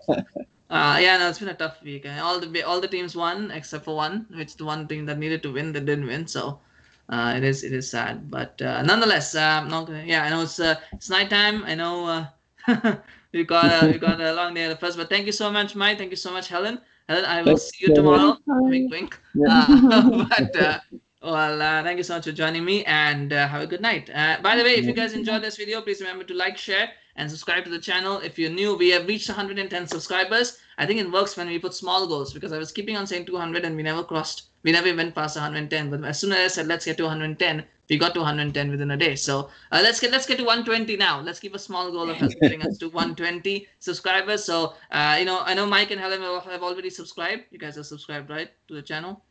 I 0.71 0.75
don't 0.75 0.87
know. 0.87 0.93
Next. 0.93 0.97
Uh, 0.97 0.99
yeah, 1.03 1.19
no, 1.19 1.29
it's 1.29 1.39
been 1.39 1.49
a 1.49 1.55
tough 1.55 1.83
week. 1.83 2.07
All 2.21 2.41
the 2.41 2.63
all 2.63 2.81
the 2.81 2.89
teams 2.89 3.17
won 3.17 3.51
except 3.51 3.85
for 3.85 3.97
one, 3.97 4.27
which 4.35 4.57
the 4.57 4.65
one 4.65 4.87
team 4.89 5.07
that 5.07 5.19
needed 5.19 5.43
to 5.43 5.53
win 5.53 5.73
that 5.73 5.85
didn't 5.87 6.07
win. 6.07 6.27
So 6.27 6.61
uh, 7.09 7.35
it 7.37 7.45
is 7.45 7.65
it 7.65 7.73
is 7.73 7.91
sad, 7.91 8.31
but 8.31 8.61
uh, 8.63 8.83
nonetheless, 8.83 9.35
uh, 9.35 9.65
not 9.65 9.89
yeah, 10.05 10.25
I 10.25 10.31
know 10.31 10.43
it's 10.43 10.59
uh, 10.59 10.77
it's 10.93 11.11
nighttime. 11.11 11.65
I 11.65 11.75
know 11.75 12.07
uh, 12.07 12.97
we 13.33 13.45
got 13.45 13.83
a, 13.83 13.87
we 13.87 13.99
got 13.99 14.21
a 14.21 14.33
long 14.33 14.55
day 14.55 14.63
ahead 14.63 14.73
of 14.77 14.83
us, 14.83 14.97
but 14.97 15.09
thank 15.09 15.27
you 15.27 15.33
so 15.33 15.51
much, 15.51 15.75
Mike. 15.77 15.99
Thank 15.99 16.11
you 16.11 16.17
so 16.17 16.33
much, 16.33 16.49
Helen. 16.49 16.81
Helen, 17.09 17.25
I 17.25 17.43
will 17.43 17.57
see 17.57 17.87
you 17.87 17.95
tomorrow. 17.95 18.37
Wink, 18.47 18.91
wink. 18.91 19.21
Yeah. 19.35 19.67
Uh, 19.69 20.27
but 20.39 20.57
uh, 20.57 20.79
well, 21.23 21.63
uh, 21.63 21.83
thank 21.83 21.99
you 21.99 22.05
so 22.05 22.15
much 22.15 22.25
for 22.25 22.33
joining 22.33 22.65
me, 22.65 22.85
and 22.85 23.33
uh, 23.33 23.47
have 23.47 23.63
a 23.63 23.67
good 23.67 23.81
night. 23.81 24.11
Uh, 24.13 24.39
by 24.43 24.57
the 24.57 24.65
way, 24.65 24.75
if 24.75 24.85
you 24.85 24.93
guys 24.93 25.13
enjoyed 25.13 25.43
this 25.43 25.57
video, 25.57 25.81
please 25.81 26.01
remember 26.01 26.25
to 26.25 26.35
like, 26.35 26.57
share, 26.57 26.91
and 27.17 27.31
subscribe 27.31 27.65
to 27.65 27.71
the 27.71 27.79
channel. 27.79 28.19
If 28.19 28.39
you're 28.39 28.51
new, 28.51 28.77
we 28.77 28.91
have 28.91 29.07
reached 29.07 29.29
110 29.29 29.87
subscribers. 29.87 30.59
I 30.79 30.87
think 30.87 31.01
it 31.01 31.11
works 31.11 31.37
when 31.37 31.49
we 31.49 31.59
put 31.59 31.75
small 31.75 32.07
goals 32.07 32.33
because 32.33 32.53
I 32.53 32.59
was 32.59 32.73
keeping 32.73 32.97
on 32.97 33.07
saying 33.07 33.27
200 33.27 33.65
and 33.65 33.75
we 33.77 33.83
never 33.83 34.05
crossed, 34.05 34.49
we 34.63 34.73
never 34.73 34.95
went 34.95 35.15
past 35.15 35.37
110. 35.37 35.91
But 35.91 36.05
as 36.05 36.21
soon 36.21 36.33
as 36.33 36.39
I 36.39 36.55
said 36.55 36.67
let's 36.67 36.85
get 36.85 36.97
to 36.99 37.05
110, 37.05 37.65
we 37.89 37.99
got 37.99 38.15
to 38.15 38.21
110 38.21 38.71
within 38.71 38.91
a 38.91 38.97
day. 38.97 39.17
So 39.17 39.49
uh, 39.73 39.81
let's 39.83 40.01
get 40.01 40.11
let's 40.11 40.27
get 40.27 40.39
to 40.39 40.45
120 40.45 40.97
now. 40.97 41.21
Let's 41.21 41.39
keep 41.39 41.55
a 41.55 41.59
small 41.59 41.91
goal 41.91 42.11
of 42.11 42.21
us 42.23 42.35
getting 42.41 42.63
us 42.63 42.79
to 42.79 42.89
120 42.89 43.67
subscribers. 43.79 44.45
So 44.45 44.75
uh, 44.91 45.17
you 45.19 45.25
know, 45.25 45.41
I 45.45 45.55
know 45.55 45.67
Mike 45.67 45.91
and 45.91 46.01
Helen 46.01 46.21
have 46.21 46.45
have 46.45 46.63
already 46.63 46.91
subscribed. 46.91 47.45
You 47.51 47.59
guys 47.59 47.79
are 47.79 47.85
subscribed, 47.85 48.29
right, 48.31 48.51
to 48.69 48.75
the 48.75 48.83
channel? 48.83 49.23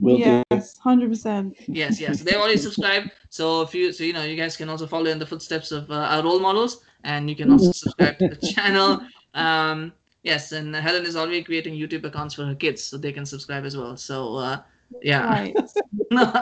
Will 0.00 0.18
yes, 0.18 0.78
hundred 0.78 1.10
percent. 1.10 1.56
yes 1.66 2.00
yes 2.00 2.22
they've 2.22 2.36
already 2.36 2.56
subscribed 2.56 3.10
so 3.30 3.62
if 3.62 3.74
you 3.74 3.92
so 3.92 4.04
you 4.04 4.12
know 4.12 4.22
you 4.22 4.36
guys 4.36 4.56
can 4.56 4.68
also 4.68 4.86
follow 4.86 5.10
in 5.10 5.18
the 5.18 5.26
footsteps 5.26 5.72
of 5.72 5.90
uh, 5.90 5.94
our 5.94 6.22
role 6.22 6.38
models 6.38 6.84
and 7.04 7.28
you 7.28 7.36
can 7.36 7.50
also 7.50 7.72
subscribe 7.72 8.18
to 8.18 8.28
the 8.28 8.36
channel. 8.54 9.00
Um 9.34 9.92
yes 10.24 10.52
and 10.52 10.74
helen 10.74 11.06
is 11.06 11.16
already 11.16 11.42
creating 11.44 11.72
youtube 11.72 12.04
accounts 12.04 12.34
for 12.34 12.44
her 12.44 12.54
kids 12.54 12.82
so 12.82 12.98
they 12.98 13.12
can 13.12 13.24
subscribe 13.24 13.64
as 13.64 13.76
well. 13.76 13.96
So 13.96 14.36
uh 14.36 14.60
yeah. 15.02 15.24
Right. 15.28 15.56
no 16.10 16.32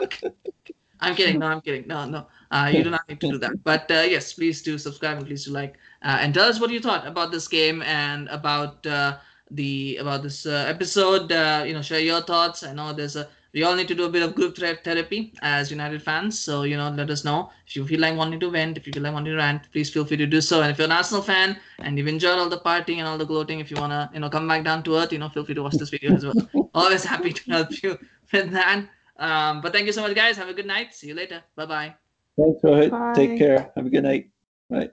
i'm 1.01 1.15
kidding. 1.15 1.39
No 1.39 1.47
i'm 1.47 1.61
kidding. 1.61 1.87
No 1.87 2.05
no. 2.07 2.27
Uh 2.51 2.71
you 2.73 2.83
do 2.83 2.91
not 2.91 3.03
need 3.09 3.21
to 3.21 3.31
do 3.31 3.39
that. 3.39 3.63
But 3.65 3.91
uh, 3.91 4.07
yes 4.09 4.33
please 4.33 4.63
do 4.63 4.79
subscribe 4.79 5.19
and 5.19 5.27
please 5.27 5.45
do 5.45 5.53
like. 5.53 5.77
Uh, 6.03 6.19
and 6.21 6.33
tell 6.33 6.49
us 6.49 6.61
what 6.61 6.71
you 6.71 6.81
thought 6.81 7.07
about 7.07 7.31
this 7.33 7.49
game 7.49 7.83
and 7.83 8.29
about 8.29 8.87
uh 8.87 9.19
the 9.51 9.97
about 9.99 10.23
this 10.23 10.47
uh, 10.47 10.65
episode. 10.69 11.31
Uh, 11.31 11.63
you 11.67 11.73
know 11.75 11.83
share 11.83 12.01
your 12.01 12.21
thoughts 12.21 12.65
i 12.65 12.73
know 12.73 12.93
there's 12.93 13.17
a 13.17 13.29
we 13.53 13.63
all 13.63 13.75
need 13.75 13.89
to 13.89 13.95
do 13.95 14.05
a 14.05 14.09
bit 14.09 14.23
of 14.23 14.35
group 14.35 14.57
threat 14.57 14.85
therapy 14.85 15.33
as 15.43 15.71
United 15.71 16.03
fans. 16.03 16.39
So, 16.39 16.63
you 16.63 16.77
know, 16.77 16.91
let 16.91 17.11
us 17.11 17.25
know 17.25 17.51
if 17.67 17.75
you 17.77 17.87
feel 17.87 18.01
like 18.01 18.17
wanting 18.17 18.41
to 18.41 18.51
vent, 18.51 18.77
if 18.77 18.87
you 18.87 18.93
feel 18.93 19.03
like 19.03 19.15
wanting 19.15 19.33
to 19.33 19.39
rant, 19.39 19.71
please 19.73 19.91
feel 19.91 20.05
free 20.05 20.17
to 20.19 20.27
do 20.27 20.41
so. 20.41 20.63
And 20.63 20.71
if 20.71 20.79
you're 20.79 20.87
an 20.87 20.93
Arsenal 20.93 21.23
fan 21.23 21.59
and 21.79 21.97
you've 21.97 22.09
enjoyed 22.09 22.39
all 22.39 22.49
the 22.49 22.61
partying 22.61 22.99
and 22.99 23.09
all 23.09 23.19
the 23.19 23.25
gloating, 23.25 23.61
if 23.61 23.71
you 23.71 23.77
want 23.77 23.93
to, 23.93 24.11
you 24.13 24.21
know, 24.21 24.29
come 24.29 24.47
back 24.47 24.65
down 24.65 24.83
to 24.85 24.97
earth, 24.97 25.13
you 25.13 25.19
know, 25.19 25.29
feel 25.29 25.45
free 25.45 25.55
to 25.55 25.63
watch 25.63 25.77
this 25.77 25.91
video 25.91 26.15
as 26.15 26.25
well. 26.25 26.71
Always 26.75 27.05
happy 27.05 27.33
to 27.33 27.51
help 27.51 27.83
you 27.83 27.99
with 28.33 28.51
that. 28.51 28.87
Um, 29.19 29.61
but 29.61 29.73
thank 29.73 29.87
you 29.87 29.93
so 29.93 30.03
much, 30.03 30.15
guys. 30.15 30.37
Have 30.37 30.49
a 30.49 30.55
good 30.55 30.67
night. 30.67 30.95
See 30.95 31.09
you 31.09 31.15
later. 31.15 31.43
Bye 31.55 31.67
bye. 31.67 31.95
Thanks, 32.37 32.61
Rohit. 32.63 32.91
Bye. 32.91 33.15
Take 33.15 33.39
care. 33.39 33.73
Have 33.75 33.87
a 33.87 33.91
good 33.91 34.05
night. 34.05 34.31
Bye. 34.69 34.91